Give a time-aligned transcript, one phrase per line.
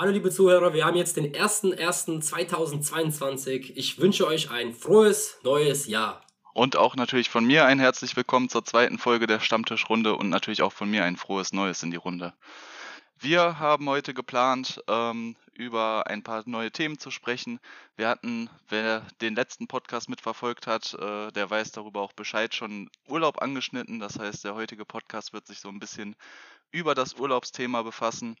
[0.00, 3.72] Hallo liebe Zuhörer, wir haben jetzt den 01.01.2022.
[3.74, 6.24] Ich wünsche euch ein frohes neues Jahr.
[6.54, 10.62] Und auch natürlich von mir ein herzlich willkommen zur zweiten Folge der Stammtischrunde und natürlich
[10.62, 12.32] auch von mir ein frohes Neues in die Runde.
[13.18, 17.60] Wir haben heute geplant, ähm, über ein paar neue Themen zu sprechen.
[17.96, 22.88] Wir hatten, wer den letzten Podcast mitverfolgt hat, äh, der weiß darüber auch Bescheid, schon
[23.06, 24.00] Urlaub angeschnitten.
[24.00, 26.16] Das heißt, der heutige Podcast wird sich so ein bisschen
[26.70, 28.38] über das Urlaubsthema befassen.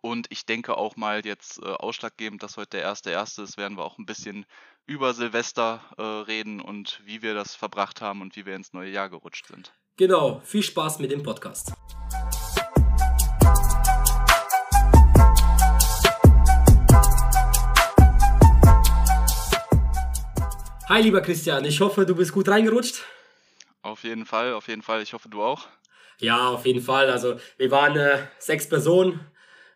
[0.00, 3.76] Und ich denke auch mal jetzt äh, ausschlaggebend, dass heute der erste erste ist, werden
[3.76, 4.46] wir auch ein bisschen
[4.86, 8.90] über Silvester äh, reden und wie wir das verbracht haben und wie wir ins neue
[8.90, 9.72] Jahr gerutscht sind.
[9.96, 11.72] Genau, viel Spaß mit dem Podcast.
[20.88, 23.04] Hi lieber Christian, ich hoffe, du bist gut reingerutscht.
[23.82, 25.02] Auf jeden Fall, auf jeden Fall.
[25.02, 25.68] Ich hoffe, du auch.
[26.18, 27.10] Ja, auf jeden Fall.
[27.10, 29.20] Also wir waren äh, sechs Personen,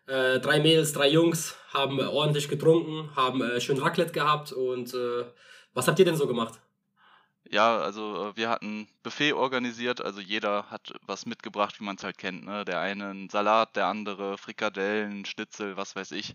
[0.07, 4.93] äh, drei Mädels, drei Jungs, haben äh, ordentlich getrunken, haben äh, schön Raclette gehabt und
[4.93, 5.25] äh,
[5.73, 6.59] was habt ihr denn so gemacht?
[7.49, 12.03] Ja, also äh, wir hatten Buffet organisiert, also jeder hat was mitgebracht, wie man es
[12.03, 12.45] halt kennt.
[12.45, 12.65] Ne?
[12.65, 16.33] Der eine einen Salat, der andere Frikadellen, Schnitzel, was weiß ich.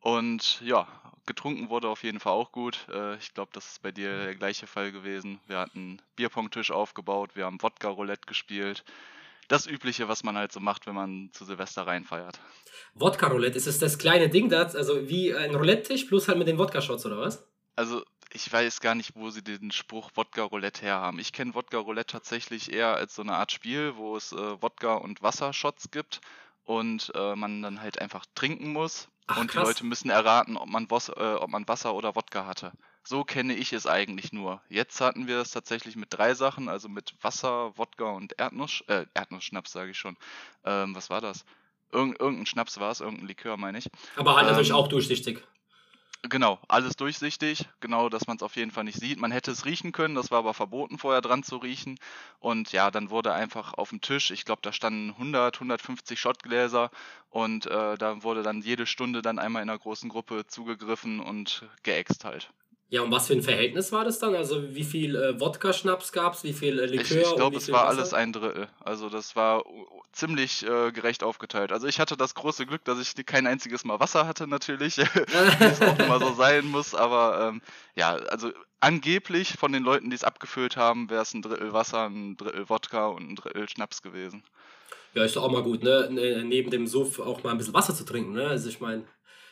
[0.00, 0.86] Und ja,
[1.26, 2.86] getrunken wurde auf jeden Fall auch gut.
[3.18, 5.40] Ich glaube, das ist bei dir der gleiche Fall gewesen.
[5.48, 8.84] Wir hatten Bierpong-Tisch aufgebaut, wir haben Wodka-Roulette gespielt.
[9.48, 12.38] Das Übliche, was man halt so macht, wenn man zu Silvester reinfeiert.
[12.94, 16.58] Wodka-Roulette, ist es das kleine Ding da, also wie ein Roulette-Tisch, plus halt mit den
[16.58, 17.48] Wodka-Shots oder was?
[17.74, 21.18] Also ich weiß gar nicht, wo sie den Spruch Wodka Roulette herhaben.
[21.18, 24.94] Ich kenne Wodka Roulette tatsächlich eher als so eine Art Spiel, wo es äh, Wodka
[24.94, 26.20] und Wassershots gibt
[26.64, 29.62] und äh, man dann halt einfach trinken muss Ach, und krass.
[29.62, 32.72] die Leute müssen erraten, ob man, Wos äh, ob man Wasser oder Wodka hatte.
[33.08, 34.60] So kenne ich es eigentlich nur.
[34.68, 39.06] Jetzt hatten wir es tatsächlich mit drei Sachen, also mit Wasser, Wodka und Erdnuss, äh,
[39.14, 40.18] Erdnussschnaps sage ich schon.
[40.62, 41.46] Ähm, was war das?
[41.90, 43.88] Irgend, irgendein Schnaps war es, irgendein Likör meine ich.
[44.14, 45.42] Aber halt ähm, natürlich auch durchsichtig.
[46.20, 49.18] Genau, alles durchsichtig, genau, dass man es auf jeden Fall nicht sieht.
[49.18, 51.98] Man hätte es riechen können, das war aber verboten, vorher dran zu riechen.
[52.40, 56.90] Und ja, dann wurde einfach auf dem Tisch, ich glaube, da standen 100, 150 Schottgläser
[57.30, 61.64] und äh, da wurde dann jede Stunde dann einmal in einer großen Gruppe zugegriffen und
[61.84, 62.50] geäxt halt.
[62.90, 64.34] Ja, und was für ein Verhältnis war das dann?
[64.34, 67.18] Also wie viel äh, Wodka-Schnaps gab es, wie viel äh, Likör?
[67.18, 67.98] Ich, ich glaube, es war Wasser?
[67.98, 68.68] alles ein Drittel.
[68.80, 69.62] Also das war
[70.12, 71.70] ziemlich äh, gerecht aufgeteilt.
[71.70, 75.64] Also ich hatte das große Glück, dass ich kein einziges Mal Wasser hatte natürlich, wie
[75.64, 76.94] es auch immer so sein muss.
[76.94, 77.60] Aber ähm,
[77.94, 82.08] ja, also angeblich von den Leuten, die es abgefüllt haben, wäre es ein Drittel Wasser,
[82.08, 84.42] ein Drittel Wodka und ein Drittel Schnaps gewesen.
[85.12, 86.08] Ja, ist doch auch mal gut, ne?
[86.10, 88.46] ne neben dem Suff auch mal ein bisschen Wasser zu trinken, ne?
[88.46, 89.04] Also ich meine,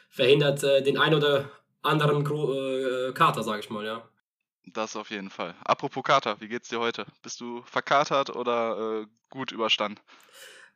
[0.08, 1.50] verhindert äh, den ein oder
[1.86, 4.08] anderen Gro äh, Kater, sag ich mal, ja.
[4.66, 5.54] Das auf jeden Fall.
[5.64, 7.06] Apropos Kater, wie geht's dir heute?
[7.22, 10.00] Bist du verkatert oder äh, gut überstanden?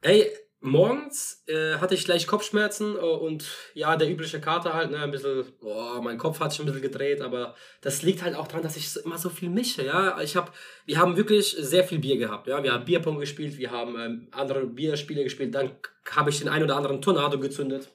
[0.01, 3.45] Ey, morgens äh, hatte ich gleich Kopfschmerzen äh, und
[3.75, 6.83] ja, der übliche Kater halt, ne, ein bisschen, boah, mein Kopf hat sich ein bisschen
[6.83, 10.21] gedreht, aber das liegt halt auch daran, dass ich immer so viel mische, ja.
[10.21, 10.55] Ich hab,
[10.87, 12.63] wir haben wirklich sehr viel Bier gehabt, ja.
[12.63, 15.73] Wir haben Bierpong gespielt, wir haben ähm, andere Bierspiele gespielt, dann
[16.11, 17.91] habe ich den ein oder anderen Tornado gezündet.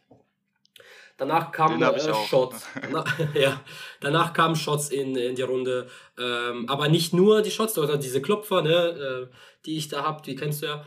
[1.17, 2.67] Danach kamen äh, Shots.
[3.33, 3.61] ja,
[4.01, 5.87] danach kamen Shots in, in die Runde.
[6.17, 10.21] Ähm, aber nicht nur die Shots, sondern diese Klopfer, ne, äh, die ich da habe,
[10.23, 10.85] die kennst du ja.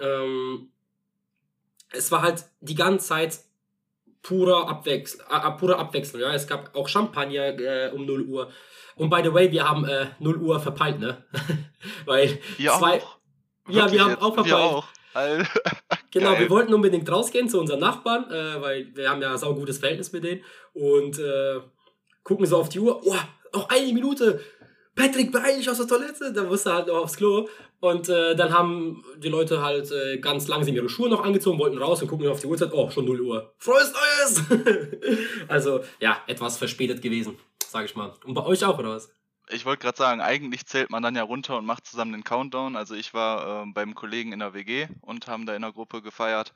[0.00, 0.70] Ähm,
[1.90, 3.38] es war halt die ganze Zeit
[4.22, 6.20] purer Abwechsel, äh, pure Abwechslung.
[6.22, 6.32] Ja?
[6.32, 8.50] Es gab auch Champagner äh, um 0 Uhr.
[8.96, 11.24] Und by the way, wir haben äh, 0 Uhr verpeilt, ne?
[12.04, 13.00] Weil wir zwei.
[13.00, 13.18] Auch.
[13.68, 14.46] Ja, wir haben auch verpeilt.
[14.46, 14.88] Wir auch.
[16.10, 16.40] Genau, Geil.
[16.40, 20.12] wir wollten unbedingt rausgehen zu unseren Nachbarn, äh, weil wir haben ja ein gutes Verhältnis
[20.12, 20.42] mit denen
[20.74, 21.60] und äh,
[22.22, 23.14] gucken so auf die Uhr, oh,
[23.54, 24.40] noch eine Minute,
[24.94, 27.48] Patrick, beeil dich aus der Toilette, da musste halt noch aufs Klo
[27.80, 31.78] und äh, dann haben die Leute halt äh, ganz langsam ihre Schuhe noch angezogen, wollten
[31.78, 34.42] raus und gucken auf die Uhrzeit, oh, schon 0 Uhr, frohes Neues!
[35.48, 37.38] also, ja, etwas verspätet gewesen,
[37.68, 38.12] sag ich mal.
[38.24, 39.10] Und bei euch auch, oder was?
[39.50, 42.76] Ich wollte gerade sagen, eigentlich zählt man dann ja runter und macht zusammen den Countdown.
[42.76, 46.02] Also ich war äh, beim Kollegen in der WG und haben da in der Gruppe
[46.02, 46.52] gefeiert.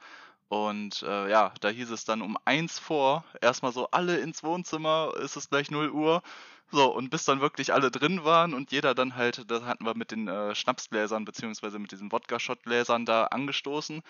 [0.48, 5.14] Und äh, ja, da hieß es dann um eins vor, erstmal so alle ins Wohnzimmer,
[5.22, 6.22] ist es gleich 0 Uhr.
[6.70, 9.94] So, und bis dann wirklich alle drin waren und jeder dann halt, das hatten wir
[9.96, 14.02] mit den äh, Schnapsgläsern beziehungsweise mit diesen Wodka-Shot-Gläsern da angestoßen.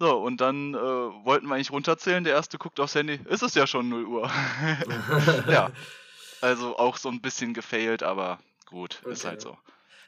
[0.00, 2.22] So, und dann äh, wollten wir eigentlich runterzählen.
[2.22, 4.30] Der erste guckt aufs Handy, ist es ja schon 0 Uhr.
[5.48, 5.70] ja.
[6.40, 9.12] Also auch so ein bisschen gefailt, aber gut, okay.
[9.12, 9.56] ist halt so.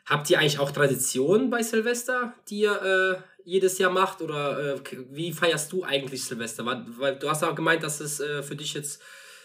[0.07, 4.23] Habt ihr eigentlich auch Traditionen bei Silvester, die ihr äh, jedes Jahr macht?
[4.23, 4.81] Oder äh,
[5.11, 6.65] wie feierst du eigentlich Silvester?
[6.67, 9.03] Weil, weil du hast auch gemeint, dass es äh, für dich jetzt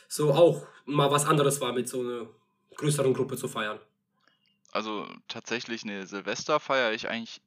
[0.07, 2.27] so auch mal was anderes war, mit so einer
[2.75, 3.79] größeren Gruppe zu feiern.
[4.71, 7.41] Also tatsächlich eine Silvester feiere ich eigentlich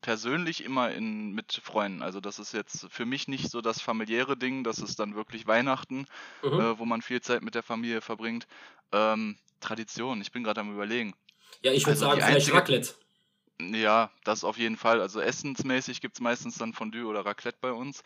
[0.00, 2.02] persönlich immer in, mit Freunden.
[2.02, 5.46] Also das ist jetzt für mich nicht so das familiäre Ding, das ist dann wirklich
[5.46, 6.06] Weihnachten,
[6.42, 6.60] mhm.
[6.60, 8.46] äh, wo man viel Zeit mit der Familie verbringt.
[8.92, 11.14] Ähm, Tradition, ich bin gerade am überlegen.
[11.62, 12.94] Ja, ich würde also sagen, vielleicht einzige, Raclette.
[13.60, 15.00] Ja, das auf jeden Fall.
[15.00, 18.02] Also essensmäßig gibt es meistens dann Fondue oder Raclette bei uns.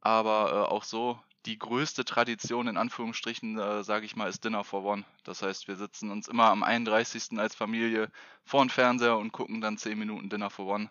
[0.00, 4.64] Aber äh, auch so, die größte Tradition in Anführungsstrichen, äh, sage ich mal, ist Dinner
[4.64, 5.04] for One.
[5.24, 7.38] Das heißt, wir sitzen uns immer am 31.
[7.38, 8.10] als Familie
[8.44, 10.90] vor dem Fernseher und gucken dann 10 Minuten Dinner for One.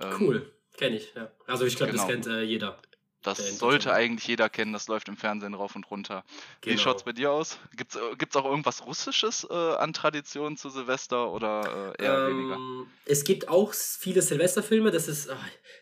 [0.00, 1.30] Ähm, cool, kenne ich, ja.
[1.46, 2.04] Also ich glaube, genau.
[2.04, 2.78] das kennt äh, jeder.
[3.22, 6.24] Das sollte eigentlich jeder kennen, das läuft im Fernsehen rauf und runter.
[6.60, 6.74] Genau.
[6.74, 7.58] Wie schaut's bei dir aus?
[7.76, 12.38] Gibt es äh, auch irgendwas Russisches äh, an Traditionen zu Silvester oder äh, eher ähm,
[12.38, 12.90] weniger?
[13.06, 15.36] Es gibt auch viele Silvesterfilme, das ist, oh,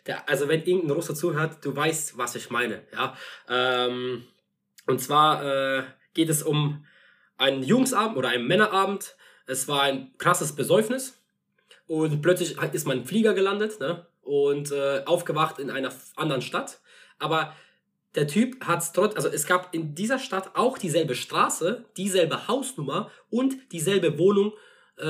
[0.06, 3.16] der, also wenn irgendein Russe zuhört, du weißt, was ich meine, ja.
[3.48, 4.26] Ähm,
[4.86, 6.84] und zwar äh, geht es um
[7.38, 9.16] einen Jungsabend oder einen Männerabend.
[9.46, 11.19] Es war ein krasses Besäufnis
[11.90, 14.06] und plötzlich ist mein Flieger gelandet ne?
[14.22, 16.80] und äh, aufgewacht in einer anderen Stadt
[17.20, 17.54] aber
[18.16, 22.48] der Typ hat es trotz, also es gab in dieser Stadt auch dieselbe Straße, dieselbe
[22.48, 24.52] Hausnummer und dieselbe Wohnung,
[24.96, 25.04] äh,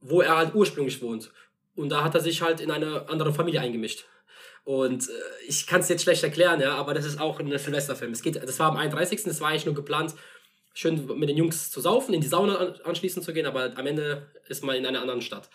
[0.00, 1.30] wo er halt ursprünglich wohnt.
[1.76, 4.06] Und da hat er sich halt in eine andere Familie eingemischt.
[4.64, 5.12] Und äh,
[5.46, 8.10] ich kann es jetzt schlecht erklären, ja, aber das ist auch ein Silvesterfilm.
[8.10, 9.22] Es geht, das war am 31.
[9.22, 10.14] Das war eigentlich nur geplant,
[10.76, 14.30] schön mit den Jungs zu saufen, in die Sauna anschließend zu gehen, aber am Ende
[14.46, 15.48] ist man in einer anderen Stadt.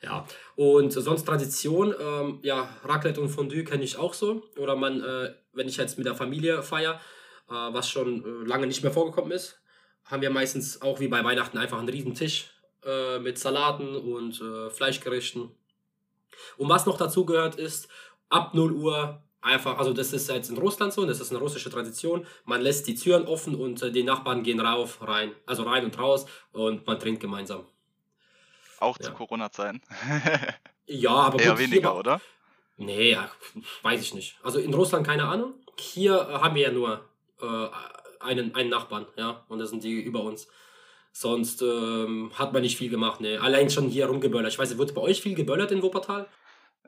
[0.00, 4.44] Ja, und sonst Tradition, ähm, ja, Raclette und Fondue kenne ich auch so.
[4.56, 7.00] Oder man, äh, wenn ich jetzt mit der Familie feiere,
[7.48, 9.60] äh, was schon äh, lange nicht mehr vorgekommen ist,
[10.04, 12.52] haben wir meistens auch wie bei Weihnachten einfach einen riesen Tisch
[12.84, 15.50] äh, mit Salaten und äh, Fleischgerichten.
[16.56, 17.88] Und was noch dazu gehört ist,
[18.28, 21.70] ab 0 Uhr einfach, also das ist jetzt in Russland so, das ist eine russische
[21.70, 25.84] Tradition, man lässt die Türen offen und äh, die Nachbarn gehen rauf, rein, also rein
[25.84, 27.64] und raus und man trinkt gemeinsam.
[28.80, 29.06] Auch ja.
[29.06, 29.80] zu Corona-Zeiten.
[30.86, 32.20] ja, aber Eher gut, weniger, hier, oder?
[32.76, 33.30] Nee, ja,
[33.82, 34.38] weiß ich nicht.
[34.42, 35.54] Also in Russland keine Ahnung.
[35.78, 37.04] Hier äh, haben wir ja nur
[37.40, 37.68] äh,
[38.20, 40.48] einen, einen Nachbarn, ja, und das sind die über uns.
[41.12, 43.40] Sonst ähm, hat man nicht viel gemacht, ne.
[43.40, 44.52] Allein schon hier rumgeböllert.
[44.52, 46.28] Ich weiß nicht, wird bei euch viel geböllert in Wuppertal?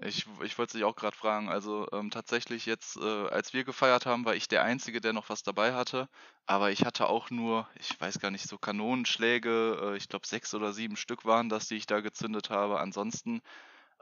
[0.03, 1.49] Ich, ich wollte dich auch gerade fragen.
[1.51, 5.29] Also ähm, tatsächlich jetzt, äh, als wir gefeiert haben, war ich der Einzige, der noch
[5.29, 6.09] was dabei hatte.
[6.47, 9.93] Aber ich hatte auch nur, ich weiß gar nicht, so Kanonenschläge.
[9.93, 12.81] Äh, ich glaube, sechs oder sieben Stück waren das, die ich da gezündet habe.
[12.81, 13.43] Ansonsten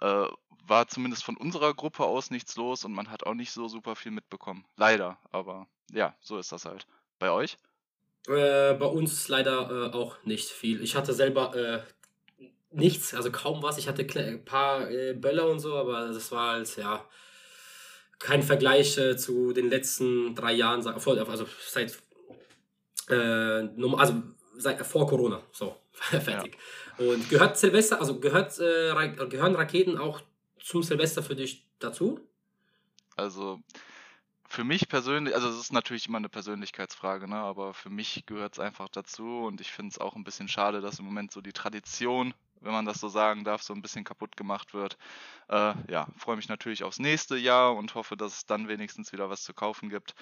[0.00, 0.26] äh,
[0.66, 3.96] war zumindest von unserer Gruppe aus nichts los und man hat auch nicht so super
[3.96, 4.64] viel mitbekommen.
[4.76, 6.86] Leider, aber ja, so ist das halt.
[7.18, 7.56] Bei euch?
[8.28, 10.82] Äh, bei uns leider äh, auch nicht viel.
[10.82, 11.82] Ich hatte selber äh,
[12.70, 13.78] nichts, also kaum was.
[13.78, 17.04] Ich hatte ein paar äh, Böller und so, aber das war halt, ja,
[18.18, 21.98] kein Vergleich äh, zu den letzten drei Jahren, also seit,
[23.08, 24.22] äh, also
[24.56, 26.56] seit, vor Corona, so, fertig.
[26.98, 27.06] Ja.
[27.06, 30.20] Und gehört Silvester, also gehört, äh, gehören Raketen auch
[30.60, 32.20] zum Silvester für dich dazu?
[33.16, 33.60] Also,
[34.48, 37.36] für mich persönlich, also es ist natürlich immer eine Persönlichkeitsfrage, ne?
[37.36, 40.80] aber für mich gehört es einfach dazu und ich finde es auch ein bisschen schade,
[40.80, 44.04] dass im Moment so die Tradition wenn man das so sagen darf, so ein bisschen
[44.04, 44.96] kaputt gemacht wird.
[45.48, 49.30] Äh, ja, freue mich natürlich aufs nächste Jahr und hoffe, dass es dann wenigstens wieder
[49.30, 50.14] was zu kaufen gibt.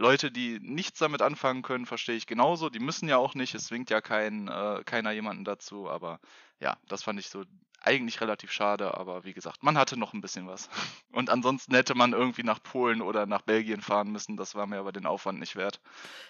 [0.00, 2.70] Leute, die nichts damit anfangen können, verstehe ich genauso.
[2.70, 3.54] Die müssen ja auch nicht.
[3.54, 5.88] Es zwingt ja kein, äh, keiner jemanden dazu.
[5.88, 6.20] Aber
[6.58, 7.44] ja, das fand ich so
[7.82, 10.68] eigentlich relativ schade, aber wie gesagt, man hatte noch ein bisschen was.
[11.12, 14.78] Und ansonsten hätte man irgendwie nach Polen oder nach Belgien fahren müssen, das war mir
[14.78, 15.80] aber den Aufwand nicht wert.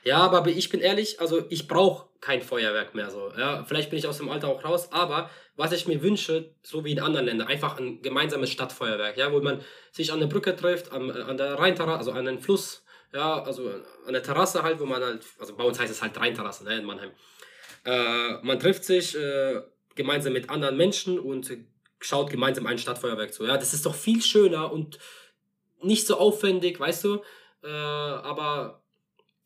[0.05, 3.33] Ja, aber ich bin ehrlich, also ich brauche kein Feuerwerk mehr so.
[3.37, 6.85] Ja, vielleicht bin ich aus dem Alter auch raus, aber was ich mir wünsche, so
[6.85, 9.61] wie in anderen Ländern, einfach ein gemeinsames Stadtfeuerwerk, ja, wo man
[9.91, 13.71] sich an der Brücke trifft, an, an der Rheinterrasse, also an den Fluss, ja, also
[14.07, 16.79] an der Terrasse halt, wo man halt, also bei uns heißt es halt Rheinterrasse, ne,
[16.79, 17.11] in Mannheim.
[17.85, 19.63] Äh, man trifft sich, äh,
[19.95, 21.51] gemeinsam mit anderen Menschen und
[22.01, 23.45] schaut gemeinsam ein Stadtfeuerwerk zu.
[23.45, 24.99] Ja, das ist doch viel schöner und
[25.83, 27.23] nicht so aufwendig, weißt du.
[27.63, 28.83] Äh, aber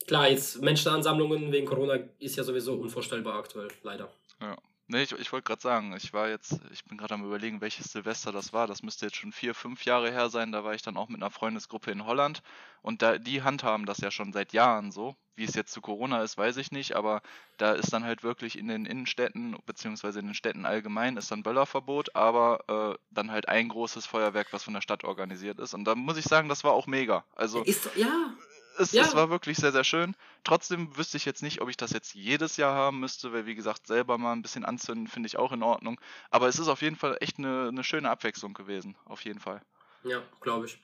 [0.07, 4.13] klar, jetzt Menschenansammlungen wegen Corona ist ja sowieso unvorstellbar aktuell, leider.
[4.41, 4.57] Ja.
[4.87, 7.91] Nee, ich, ich wollte gerade sagen, ich war jetzt, ich bin gerade am überlegen, welches
[7.91, 8.67] Silvester das war.
[8.67, 10.53] Das müsste jetzt schon vier, fünf Jahre her sein.
[10.53, 12.43] Da war ich dann auch mit einer Freundesgruppe in Holland
[12.83, 15.17] und da, die handhaben das ja schon seit Jahren so.
[15.37, 17.21] Wie es jetzt zu Corona ist, weiß ich nicht, aber
[17.57, 21.43] da ist dann halt wirklich in den Innenstädten, beziehungsweise in den Städten allgemein, ist dann
[21.43, 25.75] Böllerverbot, aber äh, dann halt ein großes Feuerwerk, was von der Stadt organisiert ist.
[25.75, 27.25] Und da muss ich sagen, das war auch mega.
[27.35, 28.35] Also, ist, ja,
[28.79, 29.03] es, ja.
[29.03, 30.15] es war wirklich sehr, sehr schön.
[30.45, 33.55] Trotzdem wüsste ich jetzt nicht, ob ich das jetzt jedes Jahr haben müsste, weil wie
[33.55, 36.01] gesagt, selber mal ein bisschen anzünden, finde ich auch in Ordnung.
[36.31, 39.63] Aber es ist auf jeden Fall echt eine, eine schöne Abwechslung gewesen, auf jeden Fall.
[40.05, 40.79] Ja, glaube ich.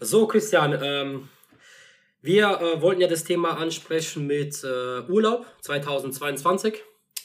[0.00, 1.28] So, Christian, ähm,
[2.20, 6.82] wir äh, wollten ja das Thema ansprechen mit äh, Urlaub 2022.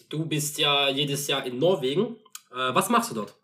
[0.09, 2.17] Du bist ja jedes Jahr in Norwegen.
[2.51, 3.35] Äh, was machst du dort?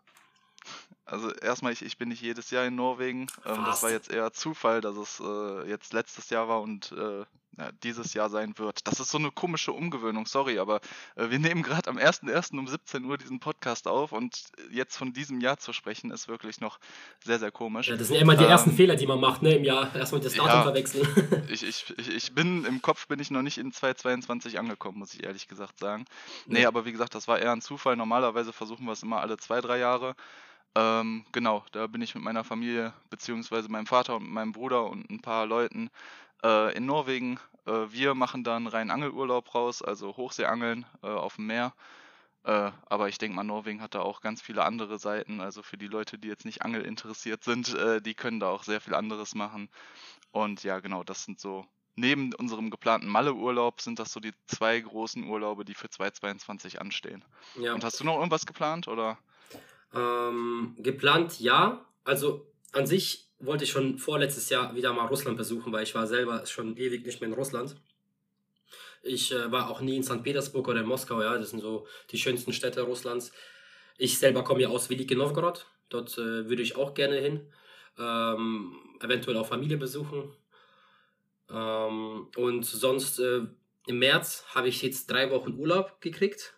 [1.10, 3.26] Also erstmal, ich, ich bin nicht jedes Jahr in Norwegen.
[3.44, 7.24] Ähm, das war jetzt eher Zufall, dass es äh, jetzt letztes Jahr war und äh,
[7.58, 8.86] ja, dieses Jahr sein wird.
[8.86, 10.80] Das ist so eine komische Umgewöhnung, sorry, aber
[11.16, 12.56] äh, wir nehmen gerade am 1.1.
[12.56, 16.60] um 17 Uhr diesen Podcast auf und jetzt von diesem Jahr zu sprechen, ist wirklich
[16.60, 16.78] noch
[17.24, 17.88] sehr, sehr komisch.
[17.88, 19.94] Ja, das sind ja immer die ähm, ersten Fehler, die man macht, ne, im Jahr.
[19.94, 21.08] Erstmal das Datum ja, verwechseln.
[21.48, 25.24] ich, ich, ich, bin, im Kopf bin ich noch nicht in 2022 angekommen, muss ich
[25.24, 26.04] ehrlich gesagt sagen.
[26.46, 27.96] Nee, aber wie gesagt, das war eher ein Zufall.
[27.96, 30.14] Normalerweise versuchen wir es immer alle zwei, drei Jahre.
[30.74, 35.10] Ähm, genau, da bin ich mit meiner Familie, beziehungsweise meinem Vater und meinem Bruder und
[35.10, 35.90] ein paar Leuten
[36.44, 37.40] äh, in Norwegen.
[37.66, 41.74] Äh, wir machen dann rein Angelurlaub raus, also Hochseeangeln äh, auf dem Meer.
[42.44, 45.40] Äh, aber ich denke mal, Norwegen hat da auch ganz viele andere Seiten.
[45.40, 48.62] Also für die Leute, die jetzt nicht Angel interessiert sind, äh, die können da auch
[48.62, 49.68] sehr viel anderes machen.
[50.30, 54.80] Und ja, genau, das sind so neben unserem geplanten Malle-Urlaub sind das so die zwei
[54.80, 57.24] großen Urlaube, die für 2022 anstehen.
[57.56, 57.74] Ja.
[57.74, 59.18] Und hast du noch irgendwas geplant oder?
[59.94, 61.84] Ähm, geplant ja.
[62.04, 66.06] Also an sich wollte ich schon vorletztes Jahr wieder mal Russland besuchen, weil ich war
[66.06, 67.76] selber schon ewig nicht mehr in Russland.
[69.02, 70.22] Ich äh, war auch nie in St.
[70.22, 73.32] Petersburg oder in Moskau, ja, das sind so die schönsten Städte Russlands.
[73.96, 77.46] Ich selber komme ja aus Veliki Novgorod, dort äh, würde ich auch gerne hin.
[77.98, 80.34] Ähm, eventuell auch Familie besuchen.
[81.50, 83.42] Ähm, und sonst äh,
[83.86, 86.54] im März habe ich jetzt drei Wochen Urlaub gekriegt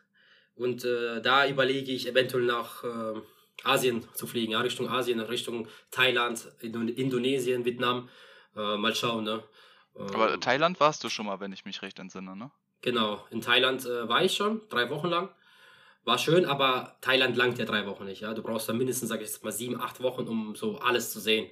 [0.62, 3.20] und äh, da überlege ich eventuell nach äh,
[3.64, 8.08] Asien zu fliegen, ja, Richtung Asien, Richtung Thailand, Indon Indonesien, Vietnam.
[8.56, 9.42] Äh, mal schauen, ne?
[9.94, 12.50] Aber ähm, Thailand warst du schon mal, wenn ich mich recht entsinne, ne?
[12.82, 15.30] Genau, in Thailand äh, war ich schon, drei Wochen lang.
[16.04, 18.34] War schön, aber Thailand langt ja drei Wochen nicht, ja.
[18.34, 21.20] Du brauchst da mindestens, sag ich jetzt mal, sieben, acht Wochen, um so alles zu
[21.20, 21.48] sehen.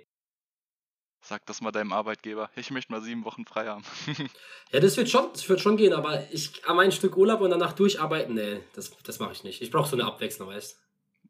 [1.23, 2.51] Sag das mal deinem Arbeitgeber.
[2.57, 3.85] Ich möchte mal sieben Wochen frei haben.
[4.73, 7.51] ja, das wird schon, das wird schon gehen, aber ich am ein Stück Urlaub und
[7.51, 9.61] danach durcharbeiten, nee, das, das mache ich nicht.
[9.61, 10.79] Ich brauche so eine Abwechslung, weißt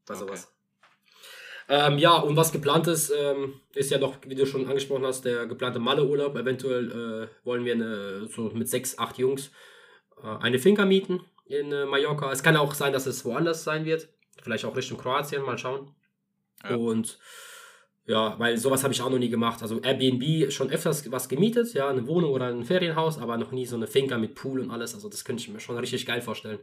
[0.07, 0.13] du?
[0.13, 0.19] Okay.
[0.19, 0.53] sowas.
[1.69, 5.25] Ähm, ja, und was geplant ist, ähm, ist ja noch, wie du schon angesprochen hast,
[5.25, 6.37] der geplante Malle-Urlaub.
[6.37, 9.53] Eventuell äh, wollen wir eine, so mit sechs, acht Jungs
[10.21, 12.33] äh, eine Finca mieten in äh, Mallorca.
[12.33, 14.09] Es kann auch sein, dass es woanders sein wird.
[14.43, 15.95] Vielleicht auch Richtung Kroatien, mal schauen.
[16.69, 16.75] Ja.
[16.75, 17.19] Und
[18.11, 19.63] ja, weil sowas habe ich auch noch nie gemacht.
[19.63, 23.67] Also Airbnb schon öfters was gemietet, ja, eine Wohnung oder ein Ferienhaus, aber noch nie
[23.67, 24.95] so eine Finca mit Pool und alles.
[24.95, 26.59] Also das könnte ich mir schon richtig geil vorstellen.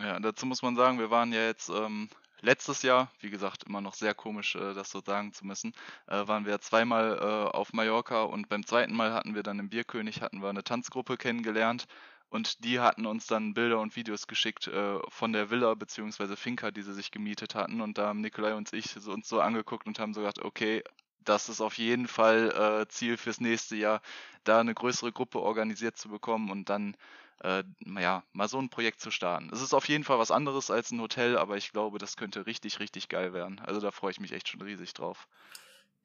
[0.00, 2.08] Ja, dazu muss man sagen, wir waren ja jetzt ähm,
[2.40, 5.74] letztes Jahr, wie gesagt, immer noch sehr komisch, äh, das so sagen zu müssen,
[6.06, 9.68] äh, waren wir zweimal äh, auf Mallorca und beim zweiten Mal hatten wir dann im
[9.68, 11.86] Bierkönig, hatten wir eine Tanzgruppe kennengelernt
[12.28, 16.36] und die hatten uns dann Bilder und Videos geschickt äh, von der Villa bzw.
[16.36, 17.80] Finca, die sie sich gemietet hatten.
[17.80, 20.82] Und da haben Nikolai und ich so, uns so angeguckt und haben so gedacht, okay,
[21.24, 24.00] das ist auf jeden Fall äh, Ziel fürs nächste Jahr,
[24.44, 26.96] da eine größere Gruppe organisiert zu bekommen und dann
[27.42, 27.64] äh,
[28.00, 29.50] ja, mal so ein Projekt zu starten.
[29.52, 32.46] Es ist auf jeden Fall was anderes als ein Hotel, aber ich glaube, das könnte
[32.46, 33.60] richtig, richtig geil werden.
[33.60, 35.28] Also da freue ich mich echt schon riesig drauf.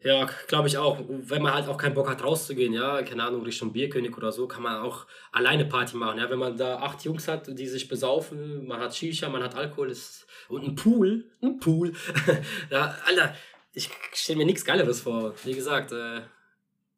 [0.03, 1.00] Ja, glaube ich auch.
[1.08, 4.48] Wenn man halt auch keinen Bock hat, rauszugehen, ja, keine Ahnung, Richtung Bierkönig oder so,
[4.48, 6.17] kann man auch alleine Party machen.
[6.17, 9.55] Ja, wenn man da acht Jungs hat, die sich besaufen, man hat Shisha, man hat
[9.55, 11.93] Alkohol ist, und ein Pool, ein Pool.
[12.72, 13.36] ja, Alter,
[13.74, 15.36] ich stelle mir nichts Geileres vor.
[15.43, 16.22] Wie gesagt, äh,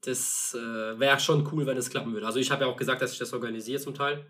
[0.06, 2.26] das äh, wäre schon cool, wenn es klappen würde.
[2.26, 4.26] Also ich habe ja auch gesagt, dass ich das organisiere zum Teil.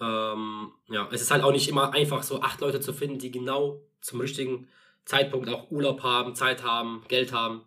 [0.00, 3.30] Ähm, ja, es ist halt auch nicht immer einfach, so acht Leute zu finden, die
[3.30, 4.68] genau zum richtigen
[5.04, 7.64] Zeitpunkt auch Urlaub haben, Zeit haben, Geld haben.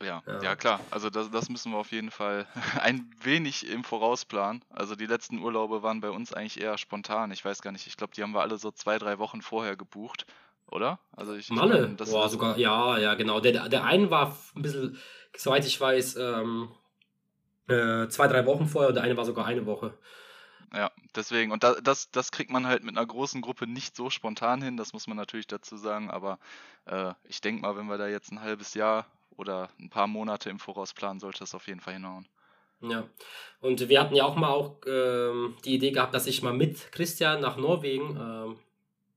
[0.00, 0.80] Ja, ja, ja, klar.
[0.90, 2.46] Also das, das müssen wir auf jeden Fall
[2.80, 4.64] ein wenig im Voraus planen.
[4.70, 7.32] Also die letzten Urlaube waren bei uns eigentlich eher spontan.
[7.32, 9.76] Ich weiß gar nicht, ich glaube, die haben wir alle so zwei, drei Wochen vorher
[9.76, 10.26] gebucht,
[10.70, 11.00] oder?
[11.16, 13.40] Also ich Malle, das Boah, sogar, ja, ja, genau.
[13.40, 14.98] Der, der eine war ein bisschen,
[15.36, 16.68] soweit ich weiß, ähm,
[17.66, 19.94] äh, zwei, drei Wochen vorher und der eine war sogar eine Woche.
[21.14, 21.52] Deswegen.
[21.52, 24.76] Und da, das, das kriegt man halt mit einer großen Gruppe nicht so spontan hin,
[24.76, 26.10] das muss man natürlich dazu sagen.
[26.10, 26.38] Aber
[26.86, 30.50] äh, ich denke mal, wenn wir da jetzt ein halbes Jahr oder ein paar Monate
[30.50, 32.26] im Voraus planen, sollte das auf jeden Fall hinhauen.
[32.80, 33.08] Ja,
[33.60, 36.92] und wir hatten ja auch mal auch ähm, die Idee gehabt, dass ich mal mit
[36.92, 38.58] Christian nach Norwegen ähm,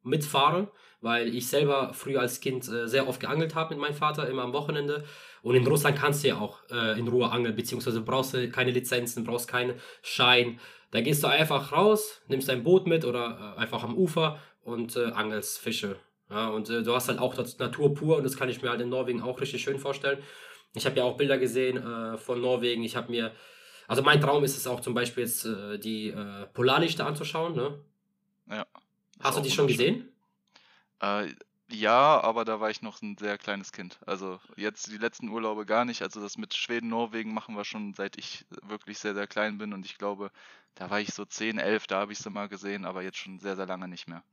[0.03, 4.27] mitfahre, weil ich selber früher als Kind äh, sehr oft geangelt habe mit meinem Vater,
[4.27, 5.03] immer am Wochenende.
[5.43, 8.71] Und in Russland kannst du ja auch äh, in Ruhe angeln, beziehungsweise brauchst du keine
[8.71, 10.60] Lizenzen, brauchst keinen Schein.
[10.91, 14.95] Da gehst du einfach raus, nimmst dein Boot mit oder äh, einfach am Ufer und
[14.95, 15.95] äh, angelst Fische.
[16.29, 18.69] Ja, und äh, du hast halt auch das Natur pur und das kann ich mir
[18.69, 20.19] halt in Norwegen auch richtig schön vorstellen.
[20.74, 22.83] Ich habe ja auch Bilder gesehen äh, von Norwegen.
[22.83, 23.33] Ich habe mir,
[23.88, 27.55] also mein Traum ist es auch zum Beispiel jetzt äh, die äh, Polarlichter anzuschauen.
[27.55, 27.79] Ne?
[28.50, 28.65] Ja.
[29.19, 30.10] Hast du die schon gesehen?
[31.72, 33.98] Ja, aber da war ich noch ein sehr kleines Kind.
[34.06, 36.01] Also jetzt die letzten Urlaube gar nicht.
[36.01, 39.74] Also das mit Schweden, Norwegen machen wir schon seit ich wirklich sehr, sehr klein bin.
[39.74, 40.32] Und ich glaube,
[40.75, 43.40] da war ich so 10, 11, da habe ich sie mal gesehen, aber jetzt schon
[43.40, 44.24] sehr, sehr lange nicht mehr.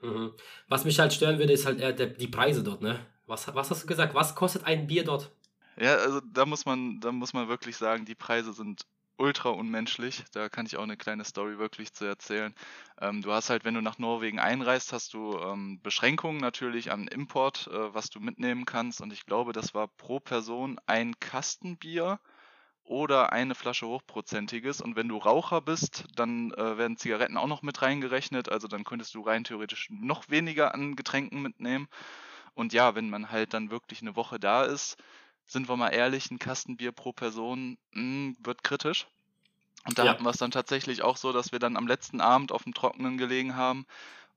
[0.00, 0.32] Mhm.
[0.68, 3.04] Was mich halt stören würde, ist halt eher der, die Preise dort, ne?
[3.26, 4.14] Was, was hast du gesagt?
[4.14, 5.30] Was kostet ein Bier dort?
[5.78, 8.86] Ja, also da muss man, da muss man wirklich sagen, die Preise sind
[9.18, 10.24] ultra unmenschlich.
[10.32, 12.54] Da kann ich auch eine kleine Story wirklich zu erzählen.
[13.00, 17.08] Ähm, du hast halt, wenn du nach Norwegen einreist, hast du ähm, Beschränkungen natürlich an
[17.08, 19.00] Import, äh, was du mitnehmen kannst.
[19.00, 22.20] Und ich glaube, das war pro Person ein Kastenbier
[22.84, 24.80] oder eine Flasche hochprozentiges.
[24.80, 28.48] Und wenn du Raucher bist, dann äh, werden Zigaretten auch noch mit reingerechnet.
[28.50, 31.88] Also dann könntest du rein theoretisch noch weniger an Getränken mitnehmen.
[32.54, 34.96] Und ja, wenn man halt dann wirklich eine Woche da ist,
[35.46, 39.06] sind wir mal ehrlich, ein Kastenbier pro Person mh, hm, wird kritisch.
[39.86, 40.10] Und da ja.
[40.10, 42.74] hatten wir es dann tatsächlich auch so, dass wir dann am letzten Abend auf dem
[42.74, 43.86] Trockenen gelegen haben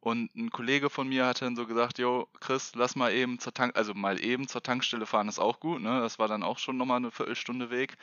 [0.01, 3.53] und ein Kollege von mir hatte dann so gesagt, jo, Chris, lass mal eben zur
[3.53, 5.99] Tank, also mal eben zur Tankstelle fahren, ist auch gut, ne?
[5.99, 7.97] Das war dann auch schon nochmal eine Viertelstunde Weg.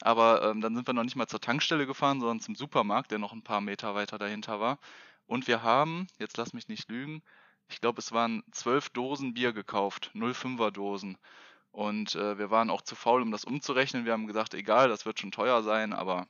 [0.00, 3.20] Aber ähm, dann sind wir noch nicht mal zur Tankstelle gefahren, sondern zum Supermarkt, der
[3.20, 4.78] noch ein paar Meter weiter dahinter war.
[5.28, 7.22] Und wir haben, jetzt lass mich nicht lügen,
[7.68, 11.16] ich glaube, es waren zwölf Dosen Bier gekauft, 05er Dosen.
[11.76, 14.06] Und äh, wir waren auch zu faul, um das umzurechnen.
[14.06, 16.26] Wir haben gesagt, egal, das wird schon teuer sein, aber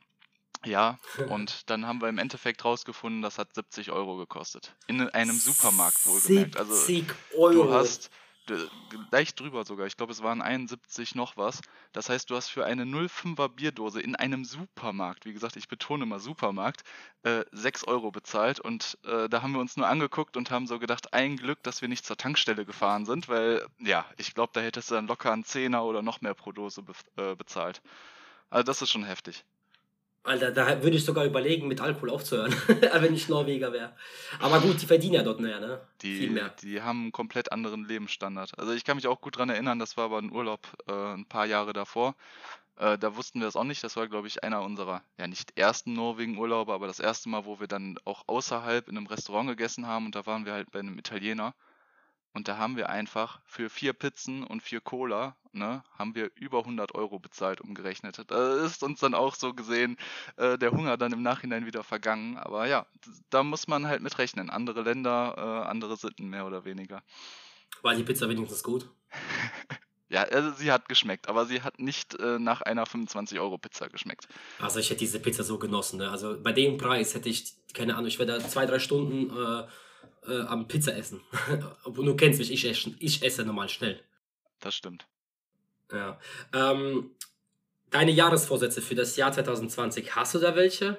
[0.65, 0.99] ja,
[1.29, 4.75] und dann haben wir im Endeffekt rausgefunden, das hat 70 Euro gekostet.
[4.89, 6.57] In einem Supermarkt wohlgemerkt.
[6.57, 7.53] Also 70 Euro.
[7.53, 8.11] Du hast
[9.11, 11.61] leicht drüber sogar, ich glaube es waren 71 noch was.
[11.93, 16.07] Das heißt, du hast für eine 05er Bierdose in einem Supermarkt, wie gesagt, ich betone
[16.07, 16.83] mal Supermarkt,
[17.23, 20.79] äh, 6 Euro bezahlt und äh, da haben wir uns nur angeguckt und haben so
[20.79, 24.61] gedacht, ein Glück, dass wir nicht zur Tankstelle gefahren sind, weil ja, ich glaube, da
[24.61, 27.83] hättest du dann locker einen Zehner oder noch mehr pro Dose be äh, bezahlt.
[28.51, 29.45] Also das ist schon heftig.
[30.27, 32.53] Alter, da würde ich sogar überlegen, mit Alkohol aufzuhören,
[32.95, 33.93] wenn ich Norweger wäre.
[34.41, 35.81] Aber gut, die verdienen ja dort mehr, ne?
[36.03, 36.53] Die, Viel mehr.
[36.63, 38.59] Die haben einen komplett anderen Lebensstandard.
[38.59, 41.27] Also ich kann mich auch gut daran erinnern, das war aber ein Urlaub äh, ein
[41.27, 42.15] paar Jahre davor.
[42.79, 43.83] Äh, da wussten wir es auch nicht.
[43.83, 47.59] Das war, glaube ich, einer unserer, ja nicht ersten Norwegen-Urlaube, aber das erste Mal, wo
[47.61, 50.81] wir dann auch außerhalb in einem Restaurant gegessen haben und da waren wir halt bei
[50.81, 51.55] einem Italiener.
[52.37, 56.59] Und da haben wir einfach für vier Pizzen und vier Cola, ne, haben wir über
[56.59, 58.23] 100 Euro bezahlt, umgerechnet.
[58.27, 59.97] Da ist uns dann auch so gesehen
[60.37, 62.37] äh, der Hunger dann im Nachhinein wieder vergangen.
[62.37, 62.85] Aber ja,
[63.31, 64.51] da muss man halt mit rechnen.
[64.51, 67.03] Andere Länder, äh, andere Sitten mehr oder weniger.
[67.81, 68.87] War die Pizza wenigstens gut?
[70.11, 74.29] ja, also sie hat geschmeckt, aber sie hat nicht äh, nach einer 25-Euro-Pizza geschmeckt.
[74.61, 76.01] Also ich hätte diese Pizza so genossen.
[76.01, 76.11] Ne?
[76.11, 79.31] Also bei dem Preis hätte ich, keine Ahnung, ich wäre da zwei, drei Stunden
[80.27, 81.21] äh, am Pizza essen.
[81.85, 84.03] Obwohl du kennst mich, ich esse, ich esse normal schnell.
[84.61, 85.07] Das stimmt.
[85.93, 86.19] Ja.
[86.53, 87.11] Ähm,
[87.91, 90.99] deine Jahresvorsätze für das Jahr 2020, hast du da welche?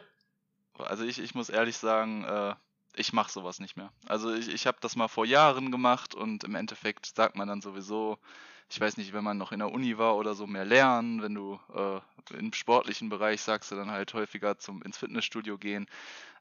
[0.77, 2.55] Also ich, ich muss ehrlich sagen, äh,
[2.95, 3.91] ich mache sowas nicht mehr.
[4.05, 7.61] Also ich, ich habe das mal vor Jahren gemacht und im Endeffekt sagt man dann
[7.61, 8.17] sowieso,
[8.69, 11.21] ich weiß nicht, wenn man noch in der Uni war oder so, mehr lernen.
[11.21, 11.99] Wenn du äh,
[12.37, 15.87] im sportlichen Bereich sagst du dann halt häufiger zum ins Fitnessstudio gehen.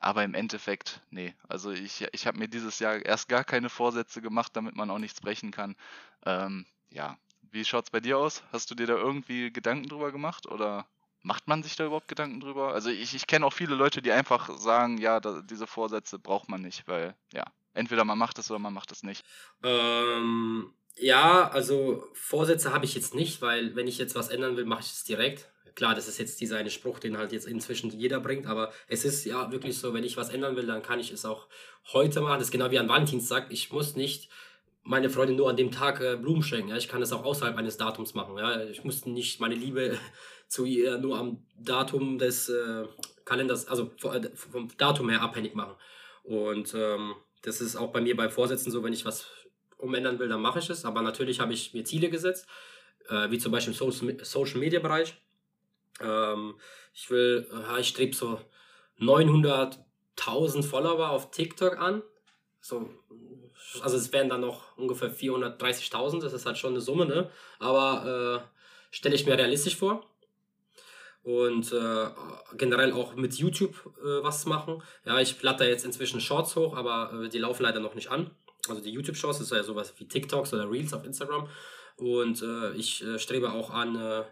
[0.00, 1.34] Aber im Endeffekt, nee.
[1.48, 4.98] Also ich, ich habe mir dieses Jahr erst gar keine Vorsätze gemacht, damit man auch
[4.98, 5.76] nichts brechen kann.
[6.24, 7.16] Ähm, ja.
[7.52, 8.42] Wie schaut's bei dir aus?
[8.52, 10.86] Hast du dir da irgendwie Gedanken drüber gemacht oder
[11.22, 12.74] macht man sich da überhaupt Gedanken drüber?
[12.74, 16.48] Also ich, ich kenne auch viele Leute, die einfach sagen, ja, da, diese Vorsätze braucht
[16.48, 19.24] man nicht, weil ja, entweder man macht es oder man macht es nicht.
[19.62, 24.64] Ähm, ja, also Vorsätze habe ich jetzt nicht, weil wenn ich jetzt was ändern will,
[24.64, 25.50] mache ich es direkt.
[25.74, 29.04] Klar, das ist jetzt dieser eine Spruch, den halt jetzt inzwischen jeder bringt, aber es
[29.04, 31.48] ist ja wirklich so, wenn ich was ändern will, dann kann ich es auch
[31.92, 32.38] heute machen.
[32.38, 33.48] Das ist genau wie an Valentinstag.
[33.50, 34.30] Ich muss nicht
[34.86, 36.70] meine Freundin nur an dem Tag äh, Blumen schenken.
[36.70, 36.76] Ja?
[36.76, 38.38] Ich kann es auch außerhalb eines Datums machen.
[38.38, 38.62] Ja?
[38.64, 39.98] Ich muss nicht meine Liebe
[40.48, 42.84] zu ihr nur am Datum des äh,
[43.26, 45.74] Kalenders, also äh, vom Datum her abhängig machen.
[46.22, 49.26] Und ähm, das ist auch bei mir bei Vorsätzen so, wenn ich was
[49.78, 50.84] umändern will, dann mache ich es.
[50.84, 52.46] Aber natürlich habe ich mir Ziele gesetzt,
[53.08, 55.16] äh, wie zum Beispiel im Social, Media Bereich.
[56.00, 56.54] Ähm,
[56.92, 58.40] ich will, äh, ich strebe so
[59.00, 62.02] 900.000 Follower auf TikTok an.
[62.60, 62.90] So,
[63.82, 67.30] also es wären dann noch ungefähr 430.000, das ist halt schon eine Summe, ne?
[67.58, 70.10] Aber äh, stelle ich mir realistisch vor.
[71.22, 72.06] Und äh,
[72.56, 74.80] generell auch mit YouTube äh, was machen.
[75.04, 78.30] Ja, ich platte jetzt inzwischen Shorts hoch, aber äh, die laufen leider noch nicht an
[78.68, 81.48] also die YouTube-Shows, das ist ja sowas wie TikToks oder Reels auf Instagram.
[81.96, 84.24] Und äh, ich äh, strebe auch an, äh,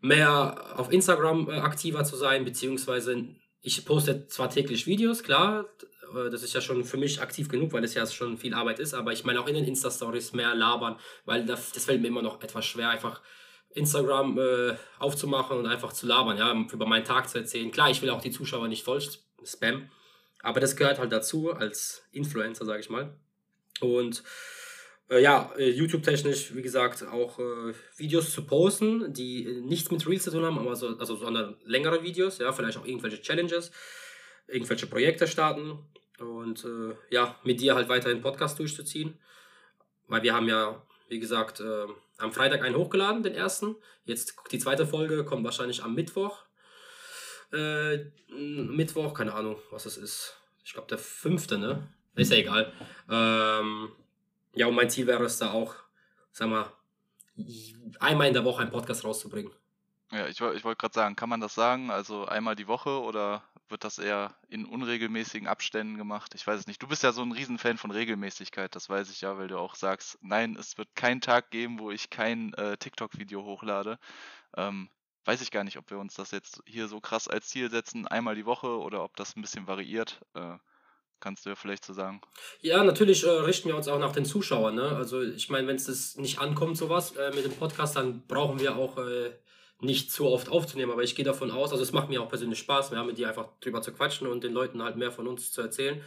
[0.00, 3.24] mehr auf Instagram äh, aktiver zu sein, beziehungsweise
[3.62, 5.66] ich poste zwar täglich Videos, klar,
[6.14, 8.78] äh, das ist ja schon für mich aktiv genug, weil es ja schon viel Arbeit
[8.78, 12.08] ist, aber ich meine auch in den Insta-Stories mehr labern, weil das, das fällt mir
[12.08, 13.20] immer noch etwas schwer, einfach
[13.70, 17.70] Instagram äh, aufzumachen und einfach zu labern, ja, über meinen Tag zu erzählen.
[17.70, 19.00] Klar, ich will auch die Zuschauer nicht voll
[19.44, 19.90] spammen,
[20.42, 23.18] aber das gehört halt dazu als Influencer, sage ich mal.
[23.80, 24.22] Und
[25.08, 30.06] äh, ja, äh, YouTube-technisch, wie gesagt, auch äh, Videos zu posten, die äh, nichts mit
[30.06, 33.70] Reels zu tun haben, aber so, also sondern längere Videos, ja, vielleicht auch irgendwelche Challenges,
[34.48, 35.78] irgendwelche Projekte starten.
[36.18, 39.18] und äh, ja, mit dir halt weiterhin Podcast durchzuziehen.
[40.08, 41.86] Weil wir haben ja, wie gesagt, äh,
[42.18, 43.76] am Freitag einen hochgeladen, den ersten.
[44.04, 46.44] Jetzt die zweite Folge kommt wahrscheinlich am Mittwoch.
[48.28, 50.36] Mittwoch, keine Ahnung, was es ist.
[50.64, 51.88] Ich glaube, der fünfte, ne?
[52.16, 52.72] Ist ja egal.
[53.10, 53.92] Ähm,
[54.54, 55.74] ja, und mein Ziel wäre es da auch,
[56.32, 56.72] sag mal,
[58.00, 59.52] einmal in der Woche einen Podcast rauszubringen.
[60.10, 61.90] Ja, ich, ich wollte gerade sagen, kann man das sagen?
[61.90, 66.34] Also einmal die Woche oder wird das eher in unregelmäßigen Abständen gemacht?
[66.34, 66.82] Ich weiß es nicht.
[66.82, 69.74] Du bist ja so ein Riesenfan von Regelmäßigkeit, das weiß ich ja, weil du auch
[69.74, 73.98] sagst, nein, es wird keinen Tag geben, wo ich kein äh, TikTok-Video hochlade.
[74.56, 74.88] Ähm,
[75.24, 78.06] weiß ich gar nicht, ob wir uns das jetzt hier so krass als Ziel setzen,
[78.06, 80.20] einmal die Woche oder ob das ein bisschen variiert.
[80.34, 80.56] Äh,
[81.20, 82.20] kannst du ja vielleicht so sagen.
[82.60, 84.74] Ja, natürlich äh, richten wir uns auch nach den Zuschauern.
[84.74, 84.88] Ne?
[84.96, 88.76] Also ich meine, wenn es nicht ankommt, sowas äh, mit dem Podcast, dann brauchen wir
[88.76, 89.30] auch äh,
[89.80, 92.58] nicht zu oft aufzunehmen, aber ich gehe davon aus, also es macht mir auch persönlich
[92.60, 95.52] Spaß, ja, mit dir einfach drüber zu quatschen und den Leuten halt mehr von uns
[95.52, 96.00] zu erzählen.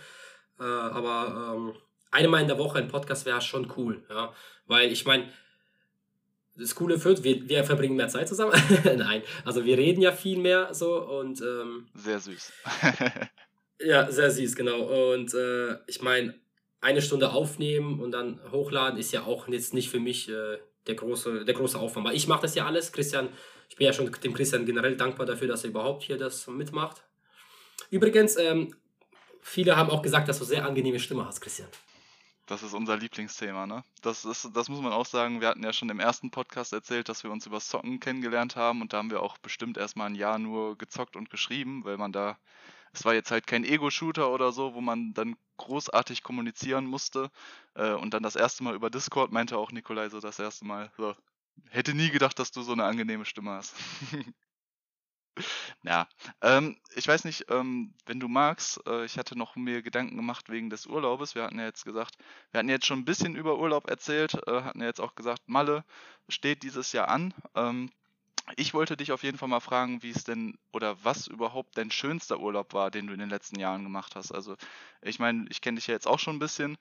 [0.60, 1.74] Äh, aber ähm,
[2.12, 4.34] einmal in der Woche ein Podcast wäre schon cool, ja,
[4.66, 5.32] weil ich meine,
[6.56, 8.52] das Coole führt, wir, wir verbringen mehr Zeit zusammen.
[8.84, 11.42] Nein, also wir reden ja viel mehr so und.
[11.42, 12.52] Ähm, sehr süß.
[13.80, 15.14] ja, sehr süß, genau.
[15.14, 16.36] Und äh, ich meine,
[16.82, 20.96] eine Stunde aufnehmen und dann hochladen ist ja auch jetzt nicht für mich äh, der,
[20.96, 22.08] große, der große Aufwand.
[22.08, 22.92] Weil ich mache das ja alles.
[22.92, 23.30] Christian
[23.70, 27.04] ich bin ja schon dem Christian generell dankbar dafür, dass er überhaupt hier das mitmacht.
[27.92, 28.76] Übrigens, ähm,
[29.42, 31.70] viele haben auch gesagt, dass du sehr angenehme Stimme hast, Christian.
[32.48, 33.84] Das ist unser Lieblingsthema, ne?
[34.02, 35.40] Das, ist, das muss man auch sagen.
[35.40, 38.82] Wir hatten ja schon im ersten Podcast erzählt, dass wir uns über Socken kennengelernt haben
[38.82, 42.12] und da haben wir auch bestimmt erstmal ein Jahr nur gezockt und geschrieben, weil man
[42.12, 42.40] da,
[42.94, 47.32] es war jetzt halt kein Ego-Shooter oder so, wo man dann großartig kommunizieren musste.
[47.76, 50.92] Äh, und dann das erste Mal über Discord meinte auch Nikolai so das erste Mal,
[50.98, 51.16] so,
[51.68, 53.76] Hätte nie gedacht, dass du so eine angenehme Stimme hast.
[55.84, 56.08] ja,
[56.42, 60.50] ähm, ich weiß nicht, ähm, wenn du magst, äh, ich hatte noch mir Gedanken gemacht
[60.50, 61.36] wegen des Urlaubes.
[61.36, 62.18] Wir hatten ja jetzt gesagt,
[62.52, 65.48] wir hatten jetzt schon ein bisschen über Urlaub erzählt, äh, hatten ja jetzt auch gesagt,
[65.48, 65.84] Malle
[66.28, 67.34] steht dieses Jahr an.
[67.56, 67.92] Ähm,
[68.56, 71.92] ich wollte dich auf jeden Fall mal fragen, wie es denn oder was überhaupt dein
[71.92, 74.32] schönster Urlaub war, den du in den letzten Jahren gemacht hast.
[74.32, 74.56] Also,
[75.02, 76.78] ich meine, ich kenne dich ja jetzt auch schon ein bisschen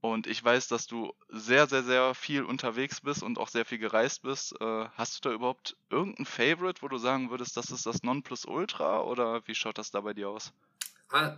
[0.00, 3.78] und ich weiß, dass du sehr, sehr, sehr viel unterwegs bist und auch sehr viel
[3.78, 4.52] gereist bist.
[4.60, 9.02] Äh, hast du da überhaupt irgendein Favorite, wo du sagen würdest, das ist das Nonplusultra
[9.02, 10.52] oder wie schaut das da bei dir aus?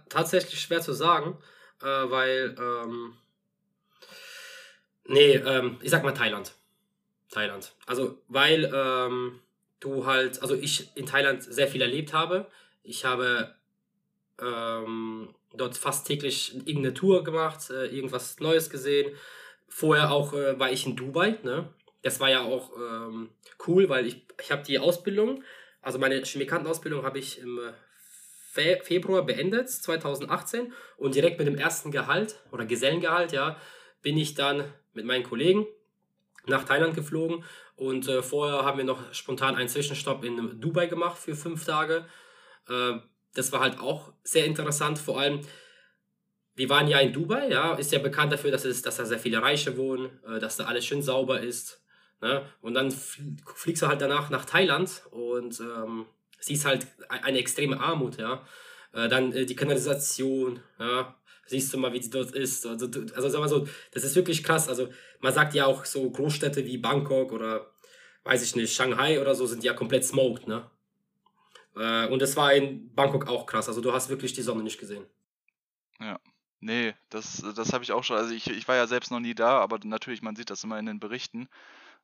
[0.09, 1.37] Tatsächlich schwer zu sagen,
[1.83, 3.19] äh, weil, ähm,
[5.05, 6.55] nee, ähm, ich sag mal Thailand.
[7.31, 7.75] Thailand.
[7.87, 9.41] Also, weil ähm,
[9.85, 12.47] du halt, also ich in Thailand sehr viel erlebt habe.
[12.83, 13.55] Ich habe
[14.41, 19.15] ähm, dort fast täglich irgendeine Tour gemacht, äh, irgendwas Neues gesehen.
[19.69, 21.39] Vorher auch äh, war ich in Dubai.
[21.43, 21.69] Ne?
[22.03, 23.31] Das war ja auch ähm,
[23.67, 25.43] cool, weil ich, ich habe die Ausbildung,
[25.83, 27.73] also meine Chemikantenausbildung habe ich im äh,
[28.53, 30.73] Fe Februar beendet, 2018.
[30.97, 33.59] Und direkt mit dem ersten Gehalt oder Gesellengehalt, ja,
[34.01, 35.67] bin ich dann mit meinen Kollegen
[36.47, 37.45] nach Thailand geflogen.
[37.77, 42.07] Und äh, vorher haben wir noch spontan einen Zwischenstopp in Dubai gemacht für fünf Tage.
[42.69, 42.95] Äh,
[43.35, 44.99] das war halt auch sehr interessant.
[44.99, 45.41] Vor allem,
[46.55, 49.19] wir waren ja in Dubai, ja, ist ja bekannt dafür, dass, es, dass da sehr
[49.19, 51.83] viele Reiche wohnen, äh, dass da alles schön sauber ist.
[52.21, 52.47] Ne?
[52.61, 56.07] Und dann fliegst du halt danach nach Thailand und ähm,
[56.41, 58.47] siehst halt e-, eine extreme Armut, ja.
[58.93, 61.15] Äh, dann äh, die Kanalisation, ja.
[61.47, 62.67] Siehst du mal, wie sie dort ist.
[62.67, 64.69] Also, also sag mal so, das ist wirklich krass.
[64.69, 64.89] Also
[65.21, 67.71] man sagt ja auch so Großstädte wie Bangkok oder
[68.25, 70.71] weiß ich nicht, Shanghai oder so sind ja komplett smoked, ne?
[71.77, 73.69] Äh, und es war in Bangkok auch krass.
[73.69, 75.05] Also du hast wirklich die Sonne nicht gesehen.
[76.01, 76.19] Ja.
[76.61, 78.17] Nee, das, das habe ich auch schon.
[78.17, 80.79] Also ich, ich war ja selbst noch nie da, aber natürlich, man sieht das immer
[80.79, 81.47] in den Berichten.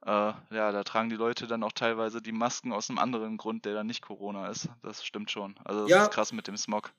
[0.04, 3.64] Äh, ja, da tragen die Leute dann auch teilweise die Masken aus einem anderen Grund,
[3.64, 4.68] der dann nicht Corona ist.
[4.82, 5.54] Das stimmt schon.
[5.64, 6.02] Also das ja.
[6.04, 6.92] ist krass mit dem Smog.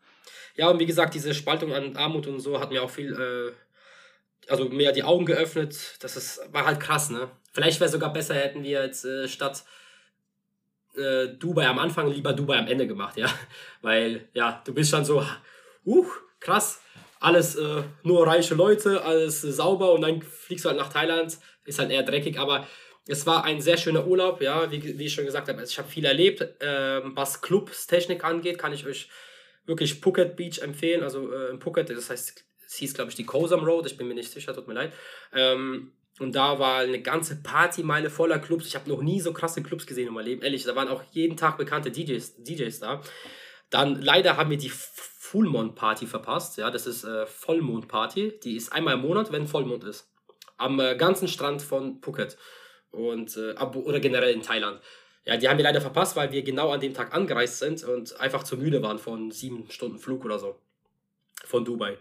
[0.55, 4.51] Ja, und wie gesagt, diese Spaltung an Armut und so hat mir auch viel, äh,
[4.51, 5.97] also mehr die Augen geöffnet.
[6.01, 7.31] Das ist, war halt krass, ne?
[7.51, 9.63] Vielleicht wäre sogar besser, hätten wir jetzt äh, statt
[10.95, 13.27] äh, Dubai am Anfang lieber Dubai am Ende gemacht, ja.
[13.81, 15.25] Weil, ja, du bist schon so,
[15.85, 16.05] uh,
[16.39, 16.81] krass,
[17.19, 21.37] alles äh, nur reiche Leute, alles äh, sauber und dann fliegst du halt nach Thailand,
[21.65, 22.67] ist halt eher dreckig, aber
[23.07, 25.77] es war ein sehr schöner Urlaub, ja, wie, wie ich schon gesagt habe, also ich
[25.77, 26.45] habe viel erlebt.
[26.59, 29.09] Ähm, was Clubstechnik angeht, kann ich euch
[29.65, 33.25] wirklich Phuket Beach empfehlen, also äh, in Phuket, das heißt, es hieß, glaube ich, die
[33.25, 34.93] Kosam Road, ich bin mir nicht sicher, tut mir leid.
[35.33, 38.67] Ähm, und da war eine ganze Partymeile voller Clubs.
[38.67, 40.41] Ich habe noch nie so krasse Clubs gesehen in meinem Leben.
[40.43, 43.01] Ehrlich, da waren auch jeden Tag bekannte DJs, DJs da.
[43.69, 46.57] Dann leider haben wir die Fullmond Party verpasst.
[46.57, 48.37] Ja, das ist äh, Vollmond Party.
[48.43, 50.11] Die ist einmal im Monat, wenn Vollmond ist.
[50.57, 52.37] Am äh, ganzen Strand von Phuket.
[52.91, 54.81] Und, äh, oder generell in Thailand.
[55.23, 58.19] Ja, die haben wir leider verpasst, weil wir genau an dem Tag angereist sind und
[58.19, 60.59] einfach zu müde waren von sieben Stunden Flug oder so.
[61.45, 61.97] Von Dubai.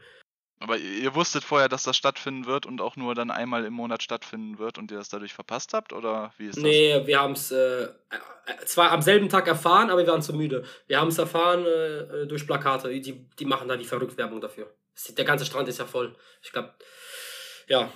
[0.62, 4.02] Aber ihr wusstet vorher, dass das stattfinden wird und auch nur dann einmal im Monat
[4.02, 5.94] stattfinden wird und ihr das dadurch verpasst habt?
[5.94, 6.62] Oder wie ist das?
[6.62, 7.88] Nee, wir haben es äh, äh,
[8.66, 10.64] zwar am selben Tag erfahren, aber wir waren zu müde.
[10.86, 12.90] Wir haben es erfahren äh, durch Plakate.
[13.00, 14.70] Die, die machen da die verrückt Werbung dafür.
[15.16, 16.14] Der ganze Strand ist ja voll.
[16.42, 16.74] Ich glaube,
[17.66, 17.90] ja.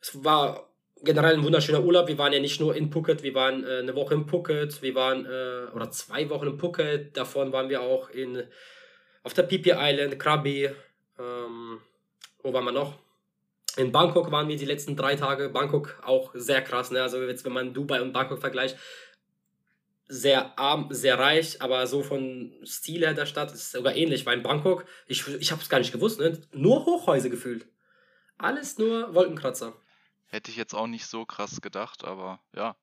[0.00, 0.73] Es war
[1.04, 2.08] generell ein wunderschöner Urlaub.
[2.08, 4.94] Wir waren ja nicht nur in Phuket, wir waren äh, eine Woche in Phuket, wir
[4.94, 7.16] waren, äh, oder zwei Wochen in Phuket.
[7.16, 8.42] Davon waren wir auch in,
[9.22, 10.70] auf der Pipi Island, Krabi,
[11.18, 11.80] ähm,
[12.42, 12.98] wo waren wir noch?
[13.76, 15.48] In Bangkok waren wir die letzten drei Tage.
[15.48, 16.90] Bangkok auch sehr krass.
[16.90, 17.02] Ne?
[17.02, 18.76] Also jetzt, wenn man Dubai und Bangkok vergleicht,
[20.06, 24.36] sehr arm, sehr reich, aber so von Stil her der Stadt ist sogar ähnlich, weil
[24.36, 26.40] in Bangkok, ich, ich habe es gar nicht gewusst, ne?
[26.52, 27.66] nur Hochhäuser gefühlt.
[28.36, 29.74] Alles nur Wolkenkratzer.
[30.34, 32.74] Hätte ich jetzt auch nicht so krass gedacht, aber ja.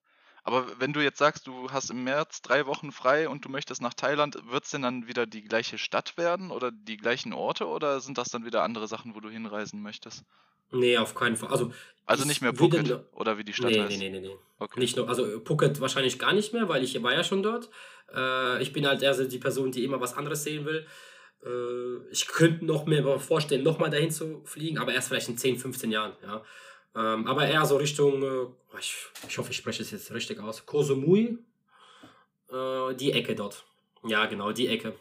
[0.44, 3.82] Aber wenn du jetzt sagst, du hast im März drei Wochen frei und du möchtest
[3.82, 7.68] nach Thailand, wird es denn dann wieder die gleiche Stadt werden oder die gleichen Orte
[7.68, 10.24] oder sind das dann wieder andere Sachen, wo du hinreisen möchtest?
[10.72, 11.50] Nee, auf keinen Fall.
[11.50, 11.74] Also,
[12.06, 14.00] also nicht mehr Phuket würde, oder wie die Stadt nee, heißt?
[14.00, 14.38] Nee, nee, nee, nee.
[14.58, 14.80] Okay.
[14.80, 17.70] Nicht nur, also Phuket wahrscheinlich gar nicht mehr, weil ich war ja schon dort.
[18.16, 20.88] Äh, ich bin halt eher so die Person, die immer was anderes sehen will.
[21.46, 25.58] Äh, ich könnte noch mir vorstellen, nochmal dahin zu fliegen, aber erst vielleicht in 10,
[25.58, 26.14] 15 Jahren.
[26.24, 26.46] Ja.
[26.96, 28.96] Ähm, aber eher so Richtung, äh, ich,
[29.28, 31.38] ich hoffe, ich spreche es jetzt richtig aus, Kosumui,
[32.52, 33.66] äh, die Ecke dort.
[34.04, 34.96] Ja, genau, die Ecke.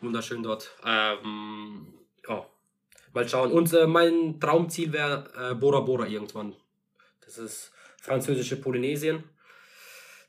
[0.00, 0.70] Wunderschön dort.
[0.84, 1.92] Ähm,
[2.26, 2.46] ja,
[3.12, 3.52] mal schauen.
[3.52, 6.56] Und äh, mein Traumziel wäre äh, Bora Bora irgendwann.
[7.24, 9.24] Das ist französische Polynesien.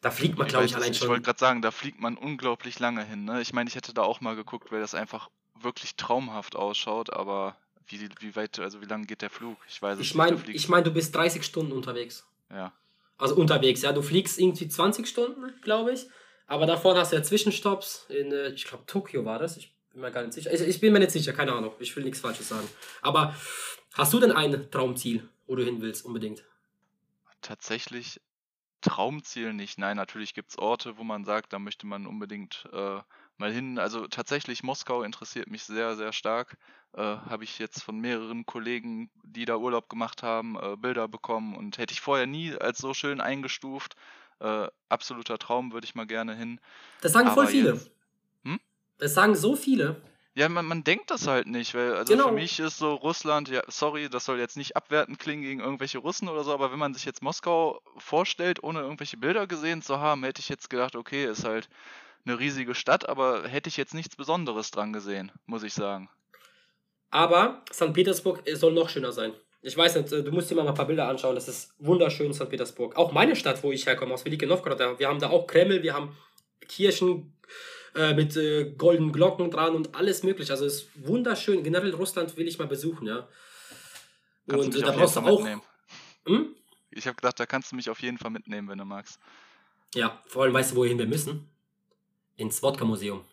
[0.02, 1.06] Da fliegt man, glaube ich, allein schon.
[1.06, 3.24] Ich wollte gerade sagen, da fliegt man unglaublich lange hin.
[3.24, 3.40] Ne?
[3.42, 7.56] Ich meine, ich hätte da auch mal geguckt, weil das einfach wirklich traumhaft ausschaut, aber
[7.99, 9.58] wie, wie weit, also wie lange geht der Flug?
[9.67, 10.49] Ich weiß es ich mein, nicht.
[10.49, 12.25] Ich meine, du bist 30 Stunden unterwegs.
[12.49, 12.71] Ja.
[13.17, 13.91] Also unterwegs, ja.
[13.91, 16.08] Du fliegst irgendwie 20 Stunden, glaube ich.
[16.47, 19.58] Aber davor hast du ja Zwischenstopps in, äh, ich glaube, Tokio war das.
[19.58, 20.54] Ich bin mir gar nicht sicher.
[20.54, 21.73] Ich, ich, bin mir nicht sicher, keine Ahnung.
[21.80, 22.67] Ich will nichts Falsches sagen.
[23.01, 23.36] Aber
[23.93, 26.43] hast du denn ein Traumziel, wo du hin willst, unbedingt?
[27.41, 28.19] Tatsächlich
[28.82, 29.77] Traumziel nicht.
[29.77, 32.99] Nein, natürlich gibt es Orte, wo man sagt, da möchte man unbedingt äh,
[33.41, 33.77] mal hin.
[33.77, 36.56] Also tatsächlich Moskau interessiert mich sehr, sehr stark.
[36.93, 41.56] Äh, Habe ich jetzt von mehreren Kollegen, die da Urlaub gemacht haben, äh, Bilder bekommen
[41.58, 43.95] und hätte ich vorher nie als so schön eingestuft.
[44.39, 46.62] Äh, absoluter Traum würde ich mal gerne hin.
[47.01, 47.73] Das sagen Aber voll viele.
[47.73, 47.91] Jetzt,
[48.43, 48.60] hm?
[48.97, 50.01] Das sagen so viele.
[50.34, 52.30] Ja, man, man denkt das halt nicht, weil also genau.
[52.30, 55.97] für mich ist so Russland, ja, sorry, das soll jetzt nicht abwertend klingen gegen irgendwelche
[55.97, 59.99] Russen oder so, aber wenn man sich jetzt Moskau vorstellt, ohne irgendwelche Bilder gesehen zu
[59.99, 61.67] haben, hätte ich jetzt gedacht, okay, ist halt
[62.25, 66.10] eine riesige Stadt, aber hätte ich jetzt nichts Besonderes dran gesehen, muss ich sagen.
[67.10, 67.93] Aber St.
[67.93, 69.34] Petersburg soll noch schöner sein.
[69.62, 71.36] Ich weiß nicht, du musst dir mal ein paar Bilder anschauen.
[71.36, 72.49] Das ist wunderschön, St.
[72.49, 72.95] Petersburg.
[72.95, 74.97] Auch meine Stadt, wo ich herkomme, aus Velike Novgorod.
[74.97, 76.17] Wir haben da auch Kreml, wir haben
[76.67, 77.34] Kirchen
[77.93, 80.53] äh, mit äh, goldenen Glocken dran und alles mögliche.
[80.53, 81.63] Also es ist wunderschön.
[81.63, 83.27] Generell Russland will ich mal besuchen, ja.
[84.47, 85.45] Kannst und äh, da brauchst du auch.
[86.25, 86.55] Hm?
[86.89, 89.19] Ich habe gedacht, da kannst du mich auf jeden Fall mitnehmen, wenn du magst.
[89.93, 91.49] Ja, vor allem weißt du, wohin wir müssen?
[92.36, 93.24] Ins Wodka-Museum.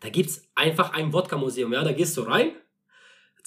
[0.00, 2.52] Da gibt es einfach ein Wodka-Museum, ja, da gehst du rein.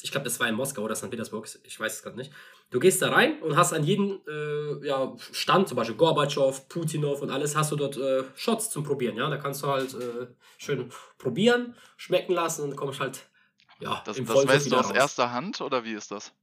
[0.04, 1.12] Ich glaube, das war in Moskau oder St.
[1.12, 2.32] Petersburg, ich weiß es gerade nicht.
[2.72, 7.22] Du gehst da rein und hast an jedem äh, ja, Stand, zum Beispiel Gorbatschow, Putinov
[7.22, 9.30] und alles, hast du dort äh, Shots zum Probieren, ja.
[9.30, 13.30] Da kannst du halt äh, schön probieren, schmecken lassen und kommst halt,
[13.80, 14.96] ja, Das, im das weißt du aus raus.
[14.96, 16.34] erster Hand oder wie ist das?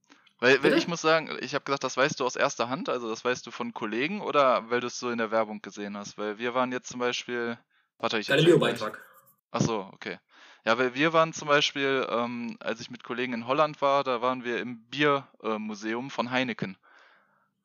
[0.40, 3.08] Weil, weil ich muss sagen, ich habe gesagt, das weißt du aus erster Hand, also
[3.08, 6.16] das weißt du von Kollegen oder weil du es so in der Werbung gesehen hast?
[6.16, 7.58] Weil wir waren jetzt zum Beispiel
[7.98, 9.02] Warte, ich Galileo-Beitrag.
[9.50, 10.18] Achso, okay.
[10.64, 14.20] Ja, weil wir waren zum Beispiel, ähm, als ich mit Kollegen in Holland war, da
[14.20, 16.76] waren wir im Biermuseum äh, von Heineken.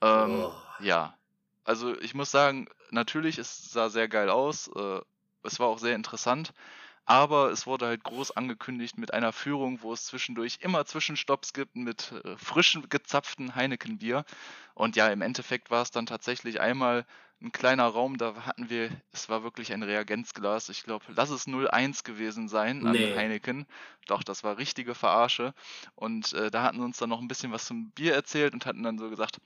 [0.02, 0.54] Ähm, oh.
[0.80, 1.18] Ja.
[1.66, 4.70] Also ich muss sagen, natürlich, es sah sehr geil aus.
[4.76, 5.02] Äh,
[5.44, 6.54] es war auch sehr interessant.
[7.06, 11.76] Aber es wurde halt groß angekündigt mit einer Führung, wo es zwischendurch immer Zwischenstopps gibt
[11.76, 14.24] mit äh, frisch gezapften Heineken-Bier.
[14.74, 17.06] Und ja, im Endeffekt war es dann tatsächlich einmal
[17.44, 20.70] ein kleiner Raum, da hatten wir, es war wirklich ein Reagenzglas.
[20.70, 23.14] Ich glaube, lass es 01 gewesen sein an nee.
[23.16, 23.68] Heineken.
[24.08, 25.54] Doch, das war richtige Verarsche.
[25.96, 28.66] Und äh, da hatten sie uns dann noch ein bisschen was zum Bier erzählt und
[28.66, 29.42] hatten dann so gesagt,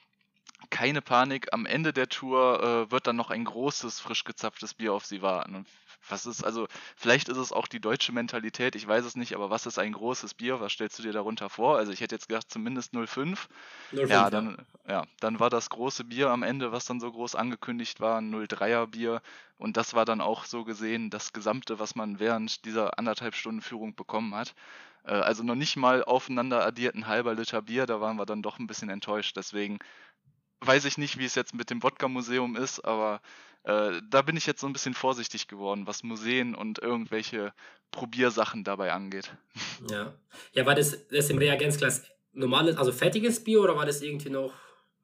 [0.70, 4.94] keine Panik, am Ende der Tour äh, wird dann noch ein großes, frisch gezapftes Bier
[4.94, 5.56] auf sie warten.
[5.56, 5.68] Und
[6.10, 9.50] was ist, also, vielleicht ist es auch die deutsche Mentalität, ich weiß es nicht, aber
[9.50, 10.60] was ist ein großes Bier?
[10.60, 11.78] Was stellst du dir darunter vor?
[11.78, 13.48] Also, ich hätte jetzt gedacht, zumindest 05.
[13.92, 17.36] 05 ja, dann, ja, dann war das große Bier am Ende, was dann so groß
[17.36, 19.22] angekündigt war, ein 03er Bier.
[19.58, 23.62] Und das war dann auch so gesehen das Gesamte, was man während dieser anderthalb Stunden
[23.62, 24.54] Führung bekommen hat.
[25.04, 28.42] Äh, also noch nicht mal aufeinander addiert ein halber Liter Bier, da waren wir dann
[28.44, 29.36] doch ein bisschen enttäuscht.
[29.38, 29.80] Deswegen
[30.62, 33.22] weiß ich nicht, wie es jetzt mit dem Wodka-Museum ist, aber
[33.64, 37.54] äh, da bin ich jetzt so ein bisschen vorsichtig geworden, was Museen und irgendwelche
[37.92, 39.32] Probiersachen dabei angeht.
[39.90, 40.14] Ja.
[40.54, 44.54] Ja, war das, das im Reagenzglas normales, also fertiges Bier oder war das irgendwie noch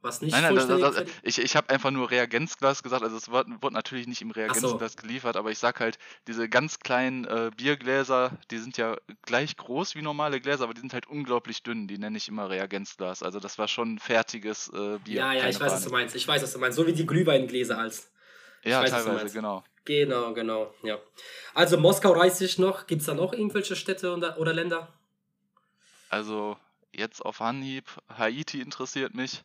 [0.04, 3.04] was nicht Nein, nein, das, das, ich, ich habe einfach nur Reagenzglas gesagt.
[3.04, 5.02] Also es wird, wird natürlich nicht im Reagenzglas so.
[5.02, 9.96] geliefert, aber ich sag halt, diese ganz kleinen äh, Biergläser, die sind ja gleich groß
[9.96, 11.88] wie normale Gläser, aber die sind halt unglaublich dünn.
[11.88, 13.24] Die nenne ich immer Reagenzglas.
[13.24, 15.16] Also das war schon fertiges äh, Bier.
[15.16, 16.16] Ja, ja, ich weiß, was du meinst.
[16.16, 16.76] Ich weiß, was du meinst.
[16.76, 18.12] So wie die Glühweingläser als.
[18.64, 19.64] Ja, weiß, teilweise, genau.
[19.86, 20.98] Genau, genau, ja.
[21.54, 22.88] Also Moskau reise ich noch.
[22.88, 24.88] Gibt es da noch irgendwelche Städte oder, oder Länder?
[26.10, 26.58] Also
[26.94, 29.44] jetzt auf Anhieb, Haiti interessiert mich.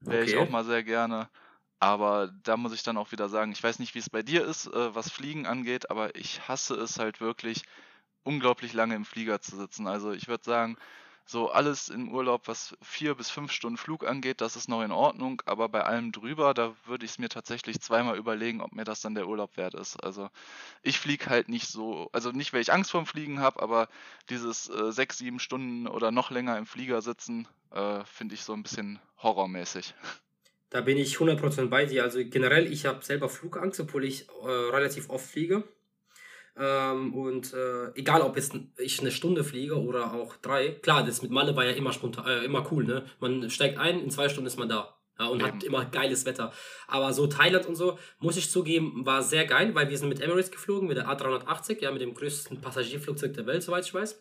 [0.00, 0.30] Wäre okay.
[0.32, 1.28] ich auch mal sehr gerne.
[1.78, 4.44] Aber da muss ich dann auch wieder sagen, ich weiß nicht, wie es bei dir
[4.44, 7.62] ist, äh, was Fliegen angeht, aber ich hasse es halt wirklich,
[8.22, 9.86] unglaublich lange im Flieger zu sitzen.
[9.86, 10.76] Also ich würde sagen,
[11.26, 14.90] so alles im Urlaub, was vier bis fünf Stunden Flug angeht, das ist noch in
[14.92, 18.84] Ordnung, aber bei allem drüber, da würde ich es mir tatsächlich zweimal überlegen, ob mir
[18.84, 20.02] das dann der Urlaub wert ist.
[20.02, 20.28] Also
[20.82, 23.88] ich fliege halt nicht so, also nicht, weil ich Angst vorm Fliegen habe, aber
[24.28, 28.52] dieses äh, sechs, sieben Stunden oder noch länger im Flieger sitzen, äh, finde ich so
[28.52, 29.94] ein bisschen horrormäßig.
[30.70, 32.04] Da bin ich 100% bei dir.
[32.04, 35.64] Also generell, ich habe selber Flugangst, obwohl ich äh, relativ oft fliege.
[36.60, 41.22] Ähm, und äh, egal, ob jetzt ich eine Stunde fliege oder auch drei, klar, das
[41.22, 43.06] mit Malle war ja immer spontan, äh, immer cool, ne?
[43.18, 44.94] Man steigt ein, in zwei Stunden ist man da.
[45.18, 45.52] Ja, und Eben.
[45.52, 46.52] hat immer geiles Wetter.
[46.86, 50.20] Aber so Thailand und so, muss ich zugeben, war sehr geil, weil wir sind mit
[50.20, 54.20] Emirates geflogen, mit der A380, ja, mit dem größten Passagierflugzeug der Welt, soweit ich weiß.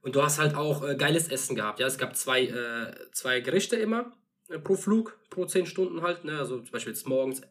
[0.00, 1.86] Und du hast halt auch äh, geiles Essen gehabt, ja.
[1.86, 4.12] Es gab zwei, äh, zwei Gerichte immer
[4.48, 6.38] äh, pro Flug, pro zehn Stunden halt, ne?
[6.38, 7.44] Also zum Beispiel jetzt morgens äh,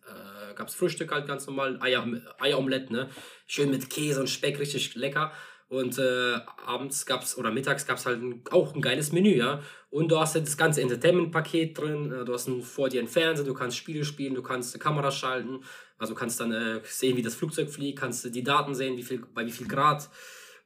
[0.61, 2.05] gab es Frühstück halt ganz normal, Eier,
[2.39, 3.09] Eieromelett, ne?
[3.47, 5.31] Schön mit Käse und Speck, richtig lecker.
[5.69, 6.35] Und äh,
[6.67, 9.63] abends gab es, oder mittags gab es halt ein, auch ein geiles Menü, ja.
[9.89, 13.07] Und du hast halt das ganze Entertainment-Paket drin, äh, du hast ein, vor dir einen
[13.07, 15.63] Fernseher, du kannst Spiele spielen, du kannst eine Kamera schalten,
[15.97, 19.25] also kannst dann äh, sehen, wie das Flugzeug fliegt, kannst die Daten sehen, wie viel,
[19.33, 20.09] bei wie viel Grad,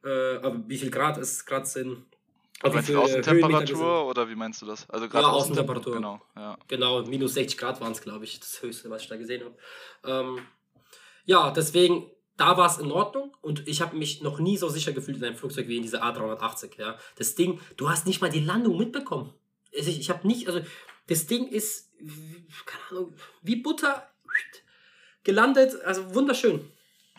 [0.04, 2.04] äh, wie viel Grad es gerade sind.
[2.62, 4.90] Auf wie viel Außentemperatur oder wie meinst du das?
[4.90, 5.96] Also gerade ja, Außentemperatur.
[5.96, 6.58] Genau, ja.
[6.68, 9.58] genau, minus 60 Grad waren es, glaube ich, das höchste, was ich da gesehen habe.
[10.06, 10.40] Ähm,
[11.26, 14.94] ja, deswegen, da war es in Ordnung und ich habe mich noch nie so sicher
[14.94, 16.80] gefühlt in einem Flugzeug wie in dieser A380.
[16.80, 16.98] Ja.
[17.18, 19.34] Das Ding, du hast nicht mal die Landung mitbekommen.
[19.76, 20.62] Also ich, ich habe nicht, also
[21.08, 21.92] das Ding ist,
[22.66, 24.10] keine Ahnung, wie Butter
[25.24, 26.72] gelandet, also wunderschön.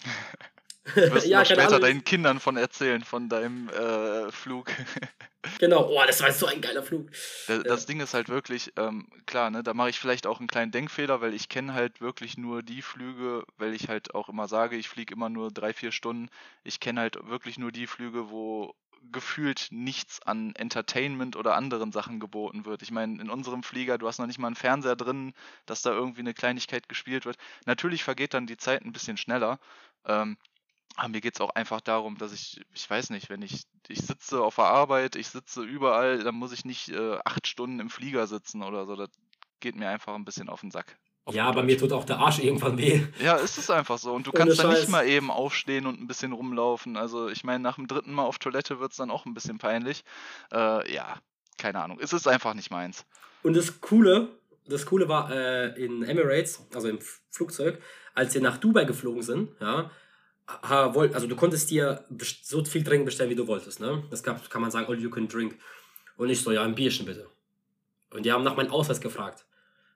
[0.95, 1.81] Du wirst ja, später Ahnung.
[1.81, 4.71] deinen Kindern von erzählen, von deinem äh, Flug.
[5.59, 7.11] genau, oh, das war so ein geiler Flug.
[7.49, 10.49] Das, das Ding ist halt wirklich, ähm, klar, ne, da mache ich vielleicht auch einen
[10.49, 14.49] kleinen Denkfehler, weil ich kenne halt wirklich nur die Flüge, weil ich halt auch immer
[14.49, 16.29] sage, ich fliege immer nur drei, vier Stunden.
[16.63, 18.75] Ich kenne halt wirklich nur die Flüge, wo
[19.13, 22.83] gefühlt nichts an Entertainment oder anderen Sachen geboten wird.
[22.83, 25.33] Ich meine, in unserem Flieger, du hast noch nicht mal einen Fernseher drin,
[25.65, 27.37] dass da irgendwie eine Kleinigkeit gespielt wird.
[27.67, 29.59] Natürlich vergeht dann die Zeit ein bisschen schneller.
[30.07, 30.37] Ähm,
[30.97, 34.01] aber mir geht es auch einfach darum, dass ich, ich weiß nicht, wenn ich, ich
[34.01, 37.91] sitze auf der Arbeit, ich sitze überall, dann muss ich nicht äh, acht Stunden im
[37.91, 38.97] Flieger sitzen oder so.
[38.97, 39.11] Das
[39.61, 40.99] geht mir einfach ein bisschen auf den Sack.
[41.27, 43.03] Auf ja, aber mir tut auch der Arsch irgendwann weh.
[43.21, 44.15] Ja, ist es einfach so.
[44.15, 46.97] Und du kannst dann nicht mal eben aufstehen und ein bisschen rumlaufen.
[46.97, 49.59] Also ich meine, nach dem dritten Mal auf Toilette wird es dann auch ein bisschen
[49.59, 50.05] peinlich.
[50.53, 51.19] Äh, ja,
[51.59, 51.99] keine Ahnung.
[52.01, 53.05] Es ist einfach nicht meins.
[53.43, 54.29] Und das Coole,
[54.67, 57.83] das Coole war äh, in Emirates, also im Flugzeug,
[58.15, 59.91] als wir nach Dubai geflogen sind, ja,
[60.47, 62.05] also du konntest dir
[62.43, 63.81] so viel Trinken bestellen, wie du wolltest.
[63.81, 64.05] Ne?
[64.11, 65.59] Das gab, kann man sagen, all you can drink.
[66.17, 67.29] Und ich so, ja, ein Bierchen bitte.
[68.11, 69.45] Und die haben nach meinem Ausweis gefragt.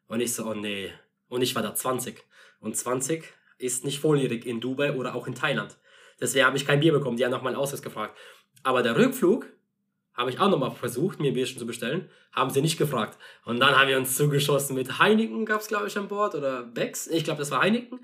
[0.08, 0.92] Und ich so, oh nee.
[1.28, 2.22] Und ich war da 20.
[2.58, 3.24] Und 20
[3.58, 5.78] ist nicht volljährig in Dubai oder auch in Thailand.
[6.20, 7.16] Deswegen habe ich kein Bier bekommen.
[7.16, 8.16] Die haben nach meinem Ausweis gefragt.
[8.62, 9.46] Aber der Rückflug
[10.14, 12.10] habe ich auch nochmal versucht, mir ein Bierchen zu bestellen.
[12.32, 13.18] Haben sie nicht gefragt.
[13.44, 16.34] Und dann haben wir uns zugeschossen mit Heineken, gab es glaube ich an Bord.
[16.34, 17.06] Oder Becks.
[17.06, 18.00] Ich glaube, das war Heineken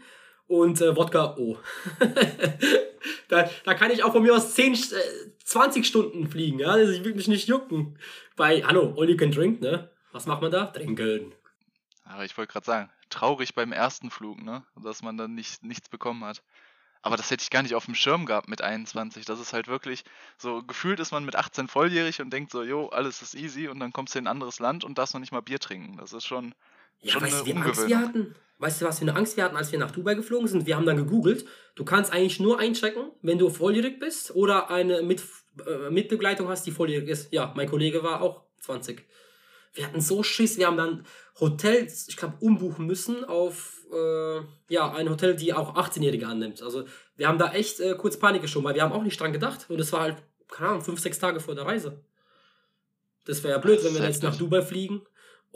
[0.49, 1.59] und äh, Wodka O.
[3.29, 4.77] da, da kann ich auch von mir aus 10, äh,
[5.45, 6.77] 20 Stunden fliegen, ja.
[6.77, 7.99] Das will mich nicht jucken.
[8.37, 9.91] Bei, hallo, all you can drink, ne?
[10.13, 10.67] Was macht man da?
[10.67, 11.35] Trinken.
[12.05, 14.65] Aber ich wollte gerade sagen, traurig beim ersten Flug, ne?
[14.83, 16.43] Dass man dann nicht, nichts bekommen hat.
[17.03, 19.25] Aber das hätte ich gar nicht auf dem Schirm gehabt mit 21.
[19.25, 20.03] Das ist halt wirklich
[20.39, 23.79] so, gefühlt ist man mit 18 volljährig und denkt so, jo, alles ist easy und
[23.79, 25.99] dann kommst du in ein anderes Land und darfst noch nicht mal Bier trinken.
[25.99, 26.55] Das ist schon,
[27.01, 28.35] ja, schon weißt du, wie Angst wir hatten?
[28.59, 30.67] Weißt du, was für eine Angst wir hatten, als wir nach Dubai geflogen sind?
[30.67, 31.44] Wir haben dann gegoogelt.
[31.75, 35.23] Du kannst eigentlich nur einchecken, wenn du volljährig bist oder eine Mit,
[35.67, 37.33] äh, Mitbegleitung hast, die volljährig ist.
[37.33, 39.05] Ja, mein Kollege war auch 20.
[39.75, 40.57] Wir hatten so Schiss.
[40.57, 41.05] Wir haben dann
[41.38, 44.40] Hotels, ich glaube, umbuchen müssen auf äh,
[44.71, 46.63] ja, ein Hotel, die auch 18-Jährige annimmt.
[46.63, 46.87] Also
[47.17, 49.67] wir haben da echt äh, kurz Panik geschoben, weil wir haben auch nicht dran gedacht.
[49.69, 50.17] Und es war halt,
[50.49, 52.03] keine Ahnung, fünf, sechs Tage vor der Reise.
[53.27, 55.03] Das wäre ja blöd, wenn wir jetzt nach Dubai fliegen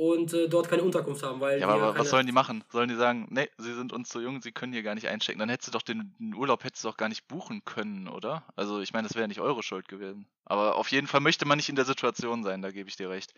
[0.00, 1.40] und äh, dort keine Unterkunft haben.
[1.40, 2.64] Weil ja, aber was sollen die machen?
[2.72, 5.38] Sollen die sagen, nee, sie sind uns zu jung, sie können hier gar nicht einstecken?
[5.38, 8.42] Dann hättest du doch den, den Urlaub hättest du doch gar nicht buchen können, oder?
[8.56, 10.24] Also ich meine, das wäre ja nicht eure Schuld gewesen.
[10.46, 13.10] Aber auf jeden Fall möchte man nicht in der Situation sein, da gebe ich dir
[13.10, 13.34] recht.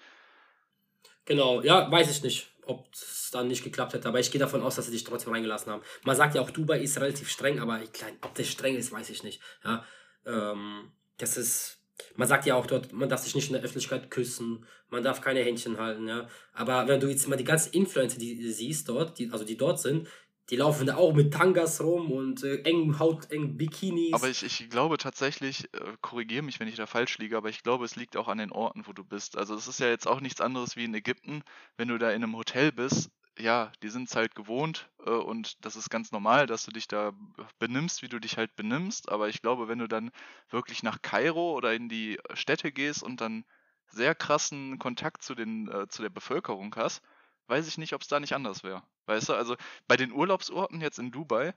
[1.24, 4.62] Genau, ja, weiß ich nicht, ob es dann nicht geklappt hätte, aber ich gehe davon
[4.62, 5.82] aus, dass sie dich trotzdem reingelassen haben.
[6.04, 9.10] Man sagt ja auch, Dubai ist relativ streng, aber klein, ob das streng ist, weiß
[9.10, 9.40] ich nicht.
[9.64, 9.84] Ja,
[10.26, 11.81] ähm, das ist,
[12.16, 15.20] man sagt ja auch dort, man darf sich nicht in der Öffentlichkeit küssen, man darf
[15.20, 16.28] keine Händchen halten, ja.
[16.53, 19.57] Aber wenn du jetzt mal die ganzen Influencer, die du siehst dort, die, also die
[19.57, 20.09] dort sind,
[20.51, 24.12] die laufen da auch mit Tangas rum und äh, engen Haut, engen Bikinis.
[24.12, 27.62] Aber ich, ich glaube tatsächlich, äh, korrigiere mich, wenn ich da falsch liege, aber ich
[27.62, 29.38] glaube, es liegt auch an den Orten, wo du bist.
[29.38, 31.43] Also es ist ja jetzt auch nichts anderes wie in Ägypten,
[31.76, 35.64] wenn du da in einem Hotel bist, ja, die sind es halt gewohnt äh, und
[35.64, 37.12] das ist ganz normal, dass du dich da
[37.58, 39.10] benimmst, wie du dich halt benimmst.
[39.10, 40.10] Aber ich glaube, wenn du dann
[40.50, 43.44] wirklich nach Kairo oder in die Städte gehst und dann
[43.88, 47.02] sehr krassen Kontakt zu den, äh, zu der Bevölkerung hast,
[47.46, 48.82] weiß ich nicht, ob es da nicht anders wäre.
[49.06, 49.56] Weißt du, also
[49.88, 51.54] bei den Urlaubsorten jetzt in Dubai,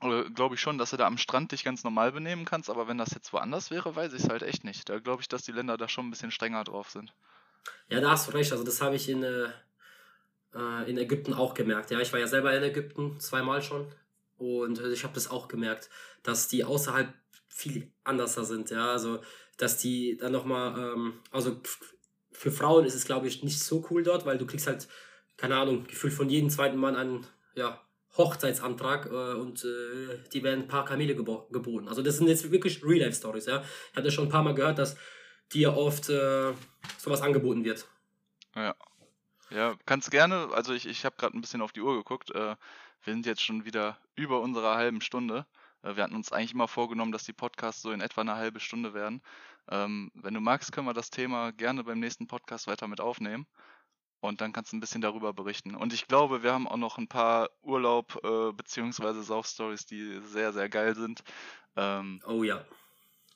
[0.00, 2.88] äh, glaube ich schon, dass du da am Strand dich ganz normal benehmen kannst, aber
[2.88, 4.88] wenn das jetzt woanders wäre, weiß ich es halt echt nicht.
[4.88, 7.14] Da glaube ich, dass die Länder da schon ein bisschen strenger drauf sind.
[7.88, 8.52] Ja, da hast du recht.
[8.52, 9.24] Also das habe ich in,
[10.56, 11.90] äh, in Ägypten auch gemerkt.
[11.90, 13.86] Ja, ich war ja selber in Ägypten zweimal schon
[14.38, 15.90] und äh, ich habe das auch gemerkt,
[16.22, 17.12] dass die außerhalb
[17.48, 18.70] viel anderser sind.
[18.70, 19.20] Ja, also
[19.58, 21.60] dass die dann nochmal, ähm, also
[22.32, 24.88] für Frauen ist es glaube ich nicht so cool dort, weil du kriegst halt
[25.36, 27.80] keine Ahnung, gefühlt von jedem zweiten Mann einen ja,
[28.16, 31.88] Hochzeitsantrag äh, und äh, die werden ein paar Kamele gebo geboten.
[31.88, 33.62] Also das sind jetzt wirklich Real-Life-Stories, ja.
[33.94, 34.96] Ich das schon ein paar Mal gehört, dass
[35.52, 36.52] dir oft äh,
[36.98, 37.86] sowas angeboten wird.
[38.54, 38.74] Ja.
[39.56, 42.30] Ja, kannst gerne, also ich, ich habe gerade ein bisschen auf die Uhr geguckt.
[42.30, 42.56] Äh,
[43.04, 45.46] wir sind jetzt schon wieder über unserer halben Stunde.
[45.82, 48.60] Äh, wir hatten uns eigentlich immer vorgenommen, dass die Podcasts so in etwa eine halbe
[48.60, 49.22] Stunde werden.
[49.70, 53.46] Ähm, wenn du magst, können wir das Thema gerne beim nächsten Podcast weiter mit aufnehmen.
[54.20, 55.74] Und dann kannst du ein bisschen darüber berichten.
[55.74, 59.22] Und ich glaube, wir haben auch noch ein paar Urlaub- äh, bzw.
[59.22, 61.22] Sauf-Stories, die sehr, sehr geil sind.
[61.76, 62.62] Ähm, oh ja.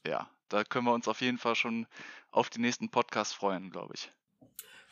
[0.06, 1.86] Ja, da können wir uns auf jeden Fall schon
[2.30, 4.12] auf die nächsten Podcasts freuen, glaube ich.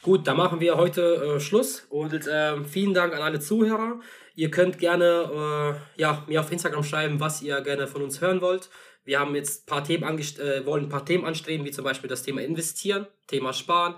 [0.02, 4.00] Gut, dann machen wir heute äh, Schluss und äh, vielen Dank an alle Zuhörer.
[4.36, 8.40] Ihr könnt gerne äh, ja, mir auf Instagram schreiben, was ihr gerne von uns hören
[8.40, 8.70] wollt.
[9.04, 12.22] Wir haben jetzt paar Themen äh, wollen ein paar Themen anstreben, wie zum Beispiel das
[12.22, 13.96] Thema Investieren, Thema Sparen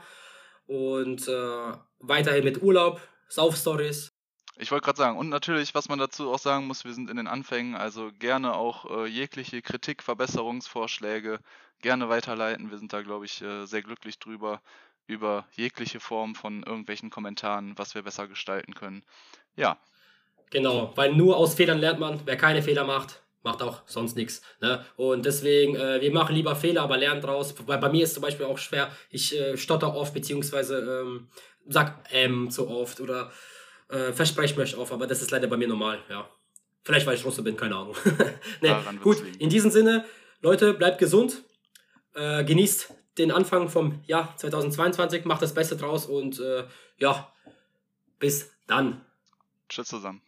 [0.66, 4.08] und äh, weiterhin mit Urlaub, Sauf-Stories.
[4.56, 7.16] Ich wollte gerade sagen, und natürlich, was man dazu auch sagen muss, wir sind in
[7.16, 11.40] den Anfängen, also gerne auch äh, jegliche Kritik, Verbesserungsvorschläge
[11.82, 12.70] gerne weiterleiten.
[12.70, 14.60] Wir sind da, glaube ich, äh, sehr glücklich drüber,
[15.06, 19.02] über jegliche Form von irgendwelchen Kommentaren, was wir besser gestalten können.
[19.56, 19.78] Ja.
[20.50, 22.20] Genau, weil nur aus Fehlern lernt man.
[22.24, 24.42] Wer keine Fehler macht, macht auch sonst nichts.
[24.60, 24.84] Ne?
[24.96, 27.54] Und deswegen, äh, wir machen lieber Fehler, aber lernen draus.
[27.66, 31.28] Weil bei mir ist zum Beispiel auch schwer, ich äh, stotter oft, beziehungsweise ähm,
[31.66, 33.30] sag ähm zu oft oder
[33.88, 36.28] äh, verspreche mich oft, aber das ist leider bei mir normal, ja.
[36.82, 37.94] Vielleicht weil ich Russe bin, keine Ahnung.
[38.62, 39.38] ne, gut, liegen.
[39.38, 40.04] in diesem Sinne,
[40.40, 41.42] Leute, bleibt gesund,
[42.14, 46.64] äh, genießt den Anfang vom Jahr 2022, macht das Beste draus und äh,
[46.98, 47.32] ja,
[48.18, 49.04] bis dann.
[49.68, 50.22] Tschüss zusammen.